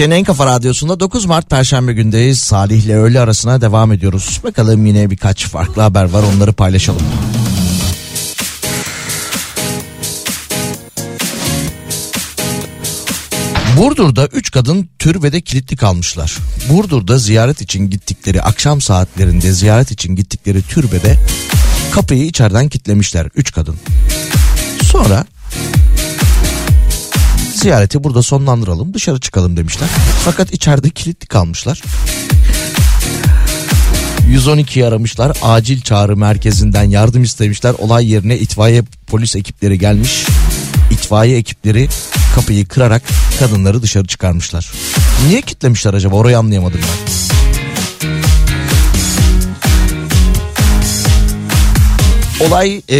Türkiye'nin 0.00 0.20
en 0.20 0.24
kafa 0.24 0.46
radyosunda 0.46 1.00
9 1.00 1.24
Mart 1.26 1.50
Perşembe 1.50 1.92
gündeyiz. 1.92 2.40
Salih 2.40 2.84
ile 2.84 2.96
öğle 2.96 3.20
arasına 3.20 3.60
devam 3.60 3.92
ediyoruz. 3.92 4.40
Bakalım 4.44 4.86
yine 4.86 5.10
birkaç 5.10 5.46
farklı 5.46 5.82
haber 5.82 6.04
var 6.04 6.22
onları 6.22 6.52
paylaşalım. 6.52 7.02
Burdur'da 13.76 14.26
3 14.26 14.50
kadın 14.50 14.88
türbede 14.98 15.40
kilitli 15.40 15.76
kalmışlar. 15.76 16.36
Burdur'da 16.70 17.18
ziyaret 17.18 17.60
için 17.60 17.90
gittikleri 17.90 18.42
akşam 18.42 18.80
saatlerinde 18.80 19.52
ziyaret 19.52 19.90
için 19.90 20.16
gittikleri 20.16 20.62
türbede 20.62 21.18
kapıyı 21.92 22.24
içeriden 22.24 22.68
kilitlemişler 22.68 23.28
3 23.34 23.52
kadın. 23.52 23.76
Sonra 24.82 25.24
ziyareti 27.60 28.04
burada 28.04 28.22
sonlandıralım 28.22 28.94
dışarı 28.94 29.20
çıkalım 29.20 29.56
demişler. 29.56 29.88
Fakat 30.24 30.52
içeride 30.52 30.90
kilitli 30.90 31.26
kalmışlar. 31.26 31.82
112'yi 34.30 34.86
aramışlar 34.86 35.36
acil 35.42 35.80
çağrı 35.80 36.16
merkezinden 36.16 36.84
yardım 36.84 37.22
istemişler. 37.22 37.74
Olay 37.78 38.10
yerine 38.12 38.38
itfaiye 38.38 38.82
polis 39.06 39.36
ekipleri 39.36 39.78
gelmiş. 39.78 40.26
İtfaiye 40.90 41.36
ekipleri 41.36 41.88
kapıyı 42.34 42.66
kırarak 42.66 43.02
kadınları 43.38 43.82
dışarı 43.82 44.06
çıkarmışlar. 44.06 44.72
Niye 45.26 45.42
kitlemişler 45.42 45.94
acaba 45.94 46.16
orayı 46.16 46.38
anlayamadım 46.38 46.80
ben. 46.82 47.39
Olay 52.46 52.82
e, 52.90 52.98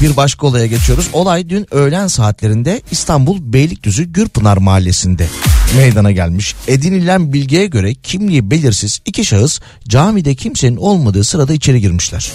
bir 0.00 0.16
başka 0.16 0.46
olaya 0.46 0.66
geçiyoruz. 0.66 1.08
Olay 1.12 1.48
dün 1.48 1.74
öğlen 1.74 2.06
saatlerinde 2.06 2.82
İstanbul 2.90 3.38
Beylikdüzü 3.52 4.04
Gürpınar 4.04 4.56
Mahallesi'nde 4.56 5.26
meydana 5.76 6.10
gelmiş. 6.10 6.54
Edinilen 6.68 7.32
bilgiye 7.32 7.66
göre 7.66 7.94
kimliği 7.94 8.50
belirsiz 8.50 9.00
iki 9.06 9.24
şahıs 9.24 9.60
camide 9.88 10.34
kimsenin 10.34 10.76
olmadığı 10.76 11.24
sırada 11.24 11.52
içeri 11.52 11.80
girmişler. 11.80 12.32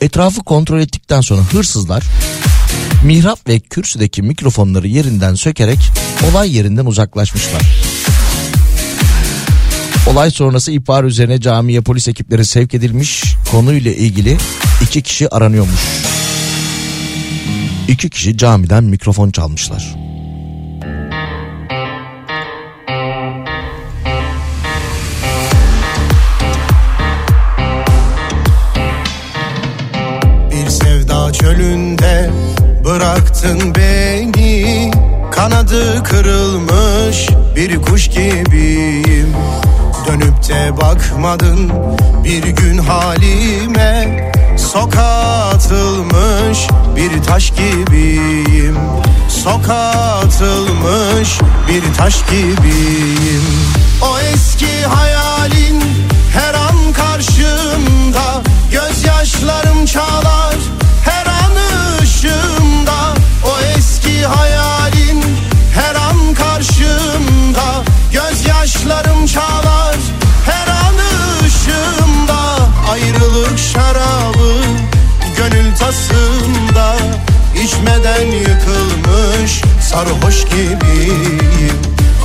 Etrafı 0.00 0.44
kontrol 0.44 0.80
ettikten 0.80 1.20
sonra 1.20 1.40
hırsızlar 1.52 2.04
mihrap 3.04 3.48
ve 3.48 3.60
kürsüdeki 3.60 4.22
mikrofonları 4.22 4.88
yerinden 4.88 5.34
sökerek 5.34 5.78
olay 6.30 6.56
yerinden 6.56 6.86
uzaklaşmışlar. 6.86 7.62
Olay 10.06 10.30
sonrası 10.30 10.72
ihbar 10.72 11.04
üzerine 11.04 11.40
camiye 11.40 11.80
polis 11.80 12.08
ekipleri 12.08 12.44
sevk 12.44 12.74
edilmiş. 12.74 13.24
Konuyla 13.50 13.92
ilgili 13.92 14.36
iki 14.82 15.02
kişi 15.02 15.34
aranıyormuş. 15.34 15.80
İki 17.88 18.10
kişi 18.10 18.36
camiden 18.36 18.84
mikrofon 18.84 19.30
çalmışlar. 19.30 19.96
Bir 30.50 30.70
sevda 30.70 31.32
çölünde 31.32 32.30
bıraktın 32.84 33.74
beni 33.74 34.90
Kanadı 35.30 36.02
kırılmış 36.02 37.28
bir 37.56 37.76
kuş 37.82 38.08
gibiyim 38.08 39.34
Dönüp 40.10 40.48
de 40.48 40.76
bakmadın 40.76 41.72
bir 42.24 42.42
gün 42.42 42.78
halime. 42.78 44.32
Sokağa 44.58 45.50
atılmış 45.54 46.58
bir 46.96 47.22
taş 47.22 47.50
gibiyim. 47.50 48.78
Sokağa 49.28 50.20
atılmış 50.24 51.38
bir 51.68 51.94
taş 51.96 52.24
gibiyim. 52.24 53.42
O 54.02 54.18
eski 54.18 54.86
hayalin 54.86 55.82
her 56.32 56.54
an 56.54 56.92
karşımda. 56.92 58.42
Gözyaşlarım 58.72 59.86
çalar 59.86 60.56
her 61.04 61.26
an 61.26 61.52
ışığımda. 62.02 63.14
O 63.44 63.78
eski 63.78 64.26
hayalin 64.26 64.69
sarhoş 79.90 80.44
gibiyim. 80.44 81.78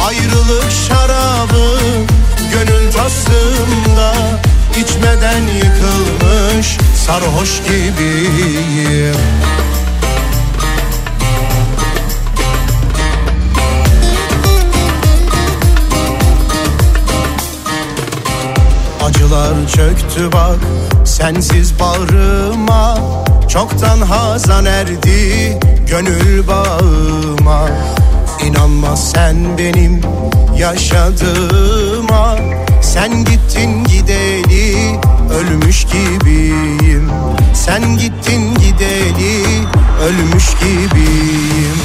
Ayrılık 0.07 0.71
şarabı 0.87 1.79
gönül 2.53 2.91
tasımda 2.91 4.13
içmeden 4.77 5.41
yıkılmış 5.41 6.77
sarhoş 7.05 7.61
gibiyim. 7.63 9.15
Acılar 19.03 19.67
çöktü 19.75 20.31
bak 20.31 20.59
sensiz 21.05 21.79
bağrıma 21.79 22.97
Çoktan 23.49 24.01
hazan 24.01 24.65
erdi 24.65 25.59
gönül 25.89 26.47
bağıma. 26.47 27.69
İnanma 28.45 28.97
sen 28.97 29.57
benim 29.57 30.01
yaşadığıma. 30.57 32.35
Sen 32.81 33.25
gittin 33.25 33.83
gideli 33.83 34.99
ölmüş 35.33 35.85
gibiyim. 35.85 37.11
Sen 37.53 37.97
gittin 37.97 38.55
gideli 38.55 39.43
ölmüş 40.03 40.45
gibiyim. 40.59 41.79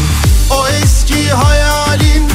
O 0.51 0.69
eski 0.69 1.31
hayalin 1.31 2.29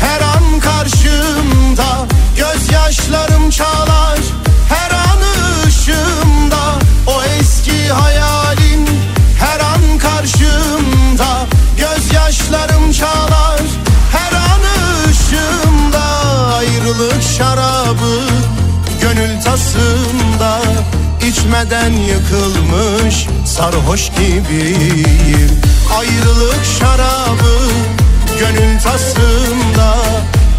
her 0.00 0.20
an 0.20 0.60
karşımda. 0.60 2.06
Gözyaşlarım 2.36 3.50
çalar 3.50 3.95
tasımda 19.56 20.60
içmeden 21.28 21.92
yıkılmış 21.92 23.26
sarhoş 23.44 24.08
gibiyim 24.08 25.50
Ayrılık 25.98 26.64
şarabı 26.78 27.58
gönül 28.40 28.80
tasımda 28.80 29.96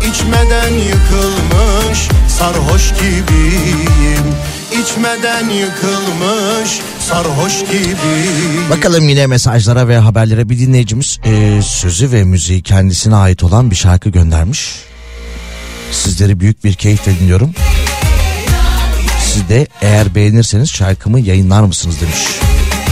içmeden 0.09 0.73
yıkılmış 0.73 2.09
sarhoş 2.27 2.89
gibiyim 2.89 4.35
İçmeden 4.81 5.49
yıkılmış 5.49 6.79
sarhoş 6.99 7.59
gibiyim 7.59 8.69
Bakalım 8.69 9.09
yine 9.09 9.27
mesajlara 9.27 9.87
ve 9.87 9.97
haberlere 9.97 10.49
bir 10.49 10.59
dinleyicimiz 10.59 11.19
e, 11.25 11.61
sözü 11.61 12.11
ve 12.11 12.23
müziği 12.23 12.63
kendisine 12.63 13.15
ait 13.15 13.43
olan 13.43 13.71
bir 13.71 13.75
şarkı 13.75 14.09
göndermiş. 14.09 14.75
Sizleri 15.91 16.39
büyük 16.39 16.63
bir 16.63 16.73
keyifle 16.73 17.19
dinliyorum. 17.19 17.53
Siz 19.37 19.49
de 19.49 19.67
eğer 19.81 20.15
beğenirseniz 20.15 20.69
şarkımı 20.69 21.19
yayınlar 21.19 21.61
mısınız 21.61 22.01
demiş. 22.01 22.27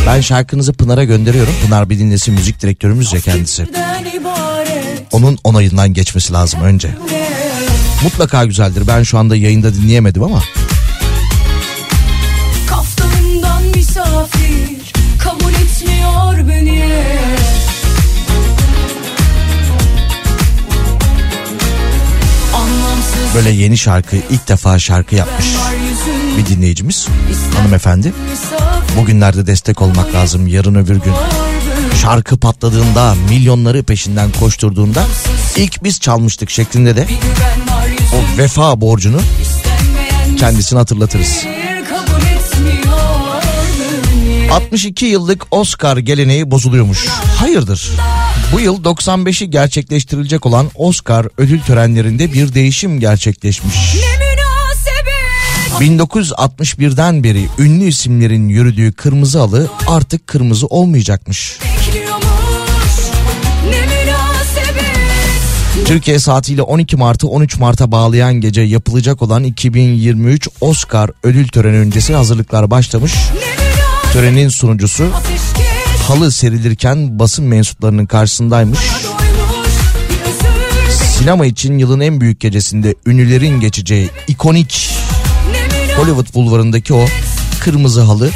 Ben 0.08 0.22
şarkınızı 0.22 0.74
Pınar'a 0.74 1.04
gönderiyorum. 1.04 1.54
Pınar 1.66 1.90
bir 1.90 2.00
dinlesin 2.00 2.34
müzik 2.34 2.62
direktörümüz 2.62 3.14
ya 3.14 3.20
kendisi. 3.20 3.68
Onun 5.12 5.38
onayından 5.44 5.94
geçmesi 5.94 6.34
lazım 6.34 6.62
önce. 6.62 6.90
Mutlaka 8.04 8.46
güzeldir. 8.46 8.88
Ben 8.88 9.04
şu 9.04 9.18
anda 9.18 9.36
yayında 9.36 9.74
dinleyemedim 9.74 10.24
ama. 10.24 10.44
Kaftanımdan 12.70 13.64
misafir 13.76 14.94
kabul 15.20 15.54
etmiyor 15.54 16.48
beni 16.50 17.04
Anlamsız 22.54 23.36
Böyle 23.36 23.50
yeni 23.50 23.78
şarkı 23.78 24.16
ilk 24.16 24.48
defa 24.48 24.80
şarkı 24.80 25.16
yapmış 25.16 25.46
bir 26.38 26.46
dinleyicimiz 26.46 27.08
hanımefendi. 27.58 28.14
Bugünlerde 28.98 29.48
destek 29.48 29.82
olmak 29.82 30.14
lazım 30.14 30.48
yarın 30.48 30.76
öbür 30.76 30.96
gün. 30.96 31.14
Şarkı 32.02 32.38
patladığında 32.38 33.16
milyonları 33.30 33.84
peşinden 33.84 34.32
koşturduğunda 34.32 35.04
ilk 35.56 35.84
biz 35.84 36.00
çalmıştık 36.00 36.50
şeklinde 36.50 36.96
de 36.96 37.08
o 38.14 38.38
vefa 38.38 38.82
borcunu 38.82 39.20
kendisine 40.40 40.80
hatırlatırız. 40.80 41.46
kabul 41.90 42.22
etmiyor 42.22 42.86
beni 44.42 44.52
62 44.52 45.06
yıllık 45.06 45.48
Oscar 45.52 45.98
geleneği 45.98 46.52
bozuluyormuş. 46.52 47.08
Hayırdır? 47.38 47.92
Bu 48.54 48.60
yıl 48.60 48.84
95'i 48.84 49.50
gerçekleştirilecek 49.50 50.46
olan 50.46 50.70
Oscar 50.76 51.28
ödül 51.38 51.62
törenlerinde 51.62 52.34
bir 52.34 52.54
değişim 52.54 53.00
gerçekleşmiş. 53.00 53.76
Ne 55.80 55.86
münasebet 55.86 56.06
1961'den 56.06 57.24
beri 57.24 57.48
ünlü 57.60 57.86
isimlerin 57.86 58.50
yürüdüğü 58.50 58.94
kırmızı 58.94 59.40
halı 59.40 59.70
artık 59.88 60.28
kırmızı 60.28 60.68
olmayacakmış. 60.68 61.60
Türkiye 65.86 66.20
saatiyle 66.20 66.62
12 66.62 66.96
Mart'ı 66.96 67.28
13 67.28 67.58
Mart'a 67.58 67.92
bağlayan 67.92 68.34
gece 68.34 68.62
yapılacak 68.62 69.22
olan 69.22 69.44
2023 69.44 70.50
Oscar 70.62 71.12
ödül 71.24 71.48
töreni 71.48 71.78
öncesi 71.78 72.16
hazırlıklar 72.16 72.72
başlamış. 72.72 73.14
Törenin 74.14 74.50
sunucusu 74.50 75.08
halı 76.08 76.32
serilirken 76.32 77.20
basın 77.20 77.46
mensuplarının 77.46 78.06
karşısındaymış. 78.06 78.80
Sinema 81.18 81.46
için 81.46 81.78
yılın 81.78 82.00
en 82.00 82.22
büyük 82.22 82.40
gecesinde 82.40 82.96
ünlülerin 83.06 83.60
geçeceği 83.60 84.10
ikonik 84.28 84.90
Hollywood 85.98 86.34
bulvarındaki 86.34 86.94
o 86.94 87.06
kırmızı 87.60 88.02
halı 88.02 88.32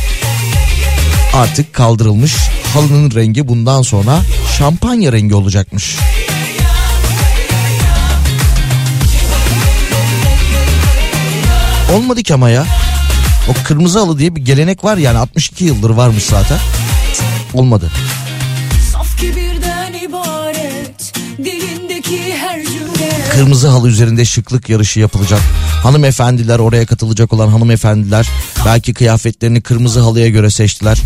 artık 1.33 1.73
kaldırılmış. 1.73 2.35
Halının 2.73 3.11
rengi 3.11 3.47
bundan 3.47 3.81
sonra 3.81 4.21
şampanya 4.57 5.11
rengi 5.11 5.35
olacakmış. 5.35 5.95
Olmadı 11.93 12.23
ki 12.23 12.33
ama 12.33 12.49
ya. 12.49 12.65
O 13.49 13.53
kırmızı 13.63 13.99
halı 13.99 14.19
diye 14.19 14.35
bir 14.35 14.41
gelenek 14.41 14.83
var 14.83 14.97
yani 14.97 15.17
62 15.17 15.65
yıldır 15.65 15.89
varmış 15.89 16.23
zaten. 16.23 16.57
Olmadı. 17.53 17.91
Saf 18.93 19.17
kibirden 19.17 19.93
ibaret 19.93 21.13
Dilindeki 21.37 21.49
her 21.49 21.75
cümle 21.75 21.78
Kırmızı 23.31 23.67
halı 23.67 23.89
üzerinde 23.89 24.25
şıklık 24.25 24.69
yarışı 24.69 24.99
yapılacak. 24.99 25.41
Hanımefendiler 25.83 26.59
oraya 26.59 26.85
katılacak 26.85 27.33
olan 27.33 27.47
hanımefendiler 27.47 28.29
belki 28.65 28.93
kıyafetlerini 28.93 29.61
kırmızı 29.61 29.99
halıya 29.99 30.29
göre 30.29 30.49
seçtiler. 30.49 30.97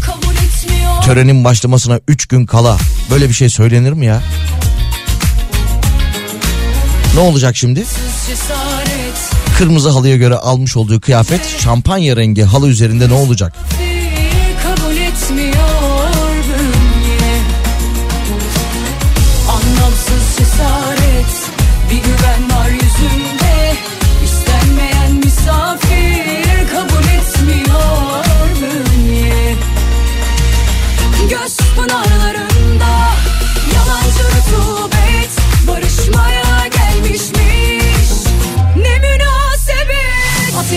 Törenin 1.05 1.43
başlamasına 1.43 1.99
3 2.07 2.25
gün 2.25 2.45
kala 2.45 2.77
böyle 3.11 3.29
bir 3.29 3.33
şey 3.33 3.49
söylenir 3.49 3.91
mi 3.93 4.05
ya? 4.05 4.21
Ne 7.15 7.19
olacak 7.19 7.55
şimdi? 7.55 7.85
Kırmızı 9.57 9.89
halıya 9.89 10.17
göre 10.17 10.35
almış 10.35 10.77
olduğu 10.77 11.01
kıyafet 11.01 11.41
şampanya 11.59 12.15
rengi 12.15 12.43
halı 12.43 12.67
üzerinde 12.67 13.09
ne 13.09 13.13
olacak? 13.13 13.53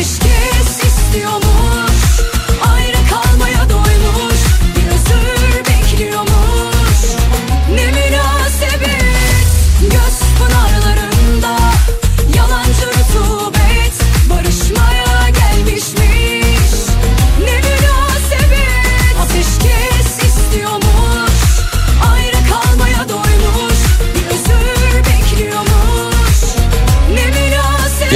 Münasebet 0.07 0.36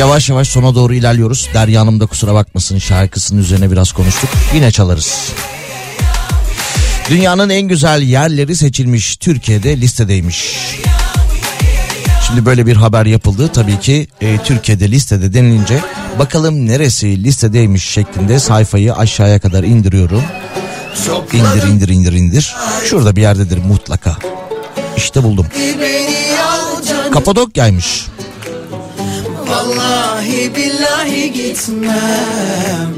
Yavaş 0.00 0.28
yavaş 0.28 0.48
sona 0.48 0.74
doğru 0.74 0.94
ilerliyoruz. 0.94 1.48
Derya 1.54 1.86
da 1.86 2.06
kusura 2.06 2.34
bakmasın 2.34 2.78
şarkısının 2.78 3.40
üzerine 3.40 3.70
biraz 3.70 3.92
konuştuk. 3.92 4.30
Yine 4.54 4.70
çalarız. 4.70 5.32
Dünyanın 7.10 7.50
en 7.50 7.62
güzel 7.62 8.02
yerleri 8.02 8.56
seçilmiş. 8.56 9.16
Türkiye'de 9.16 9.80
listedeymiş. 9.80 10.56
Şimdi 12.26 12.46
böyle 12.46 12.66
bir 12.66 12.76
haber 12.76 13.06
yapıldı. 13.06 13.50
Tabii 13.52 13.80
ki 13.80 14.08
e, 14.20 14.38
Türkiye'de 14.44 14.90
listede 14.90 15.34
denilince 15.34 15.80
bakalım 16.18 16.66
neresi 16.66 17.24
listedeymiş 17.24 17.84
şeklinde 17.84 18.38
sayfayı 18.38 18.94
aşağıya 18.94 19.38
kadar 19.38 19.64
indiriyorum. 19.64 20.22
İndir 21.32 21.68
indir 21.68 21.88
indir 21.88 22.12
indir. 22.12 22.54
Şurada 22.84 23.16
bir 23.16 23.22
yerdedir 23.22 23.58
mutlaka. 23.58 24.16
İşte 24.96 25.22
buldum. 25.22 25.46
Kapadokya'ymış. 27.12 28.06
Vallahi 29.50 30.54
billahi 30.56 31.32
gitmem. 31.32 32.90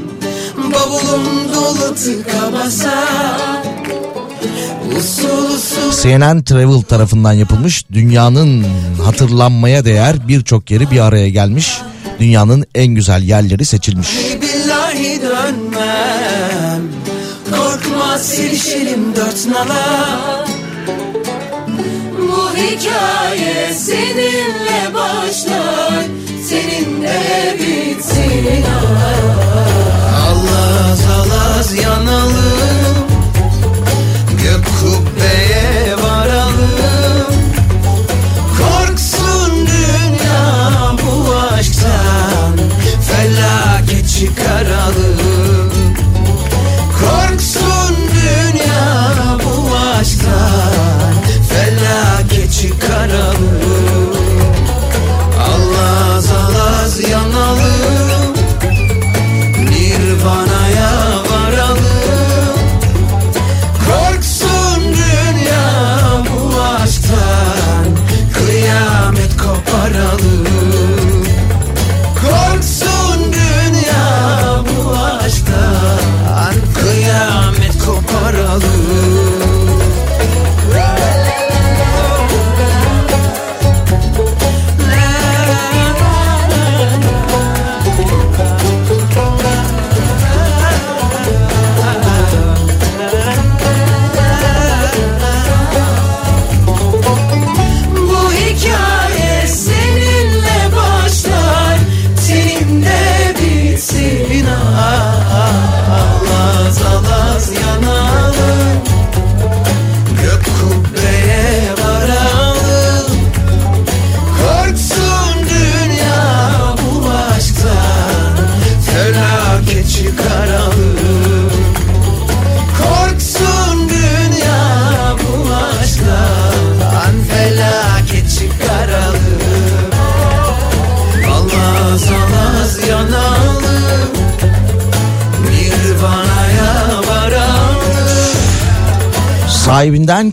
Bavulum 0.57 1.25
dolu 1.55 1.95
tıka 1.95 2.53
basa. 2.53 2.93
CNN 6.01 6.43
Travel 6.43 6.81
tarafından 6.81 7.33
yapılmış 7.33 7.85
dünyanın 7.93 8.65
hatırlanmaya 9.03 9.85
değer 9.85 10.27
birçok 10.27 10.71
yeri 10.71 10.91
bir 10.91 10.99
araya 10.99 11.29
gelmiş. 11.29 11.81
Dünyanın 12.19 12.65
en 12.75 12.87
güzel 12.87 13.23
yerleri 13.23 13.65
seçilmiş. 13.65 14.09
billahi 14.41 15.21
dönmem. 15.21 16.81
Korkma 17.51 18.17
silişelim 18.17 19.15
dört 19.15 19.47
nala. 19.47 20.45
Bu 22.19 22.49
hikaye 22.57 23.73
seninle 23.73 24.93
başlar 24.93 25.82
Seninle 26.53 27.57
bitsin. 27.59 28.65
Allah 30.27 30.97
alaz 31.19 31.73
yanalım 31.75 32.72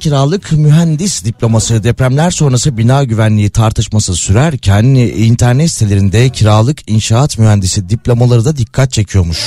kiralık 0.00 0.52
mühendis 0.52 1.24
diploması 1.24 1.84
depremler 1.84 2.30
sonrası 2.30 2.76
bina 2.76 3.04
güvenliği 3.04 3.50
tartışması 3.50 4.14
sürerken 4.14 4.84
internet 4.84 5.70
sitelerinde 5.70 6.28
kiralık 6.30 6.90
inşaat 6.90 7.38
mühendisi 7.38 7.88
diplomaları 7.88 8.44
da 8.44 8.56
dikkat 8.56 8.92
çekiyormuş. 8.92 9.38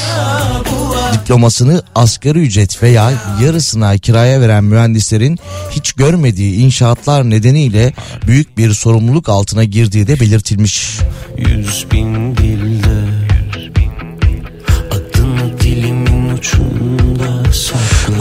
Diplomasını 1.13 1.83
asgari 1.95 2.39
ücret 2.39 2.83
veya 2.83 3.11
yarısına 3.43 3.97
kiraya 3.97 4.41
veren 4.41 4.63
mühendislerin 4.63 5.39
hiç 5.71 5.93
görmediği 5.93 6.55
inşaatlar 6.55 7.29
nedeniyle 7.29 7.93
büyük 8.27 8.57
bir 8.57 8.73
sorumluluk 8.73 9.29
altına 9.29 9.63
girdiği 9.63 10.07
de 10.07 10.19
belirtilmiş. 10.19 10.99
Yüz 11.37 11.85
bin 11.91 12.22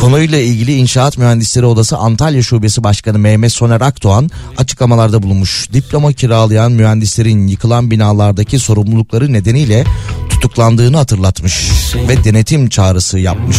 Konuyla 0.03 0.39
ilgili 0.39 0.75
İnşaat 0.77 1.19
Mühendisleri 1.19 1.67
Odası 1.67 1.97
Antalya 1.97 2.43
Şubesi 2.43 2.85
Başkanı 2.85 3.19
Mehmet 3.19 3.53
Soner 3.53 3.81
Akdoğan 3.81 4.31
açıklamalarda 4.57 5.23
bulunmuş. 5.23 5.69
Diploma 5.73 6.13
kiralayan 6.13 6.73
mühendislerin 6.73 7.47
yıkılan 7.47 7.91
binalardaki 7.91 8.59
sorumlulukları 8.59 9.33
nedeniyle 9.33 9.85
tutuklandığını 10.29 10.97
hatırlatmış 10.97 11.71
ve 12.09 12.25
denetim 12.25 12.69
çağrısı 12.69 13.19
yapmış. 13.19 13.57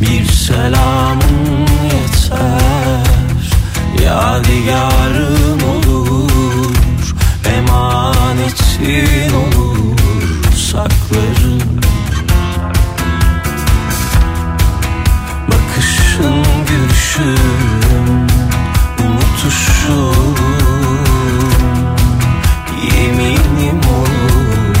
Bir 0.00 0.28
selamın 0.28 1.66
yeter 1.84 3.06
Yadigarın 4.04 5.60
olur 5.60 7.14
Emanetin 7.56 9.34
olur 9.34 9.75
Saklarım 10.72 11.80
Bakışın 15.48 16.44
gülüşün 16.68 17.38
Unutuşun 18.98 20.36
Yeminim 22.82 23.80
olur 23.88 24.76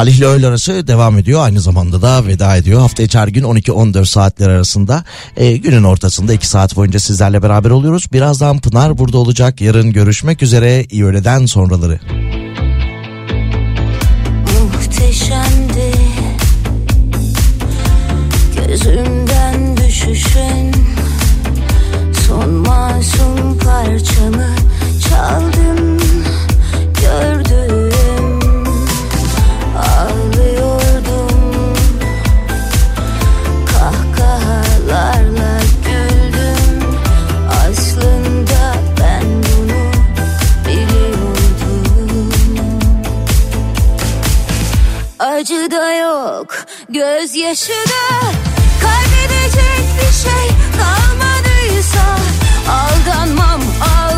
Salih 0.00 0.18
ile 0.18 0.26
öğle 0.26 0.46
arası 0.46 0.86
devam 0.86 1.18
ediyor. 1.18 1.40
Aynı 1.44 1.60
zamanda 1.60 2.02
da 2.02 2.26
veda 2.26 2.56
ediyor. 2.56 2.80
Hafta 2.80 3.02
içi 3.02 3.18
her 3.18 3.28
gün 3.28 3.42
12-14 3.42 4.04
saatler 4.04 4.48
arasında 4.48 5.04
e, 5.36 5.56
günün 5.56 5.84
ortasında 5.84 6.32
2 6.32 6.46
saat 6.46 6.76
boyunca 6.76 7.00
sizlerle 7.00 7.42
beraber 7.42 7.70
oluyoruz. 7.70 8.06
Birazdan 8.12 8.58
Pınar 8.58 8.98
burada 8.98 9.18
olacak. 9.18 9.60
Yarın 9.60 9.92
görüşmek 9.92 10.42
üzere. 10.42 10.84
İyi 10.84 11.04
öğleden 11.04 11.46
sonraları. 11.46 12.00
Yok, 46.10 46.54
gözyaşı 46.88 47.72
Kaybedecek 48.82 49.84
bir 49.96 50.12
şey 50.12 50.48
kalmadıysa 50.78 52.16
Aldanmam, 52.70 53.60
ağlayamam 53.80 54.09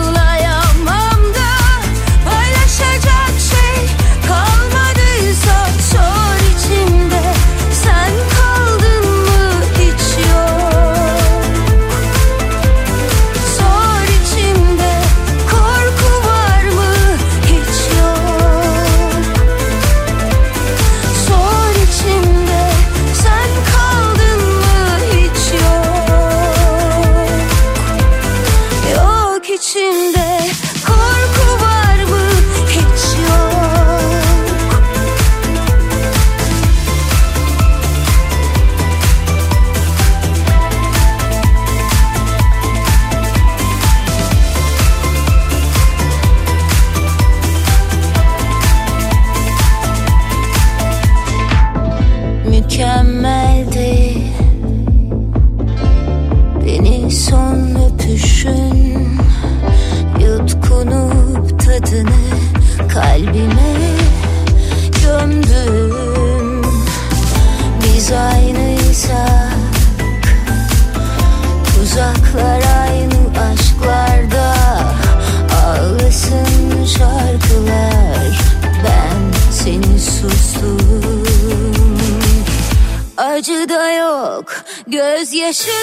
Gözyaşı 85.42 85.68
da 85.68 85.81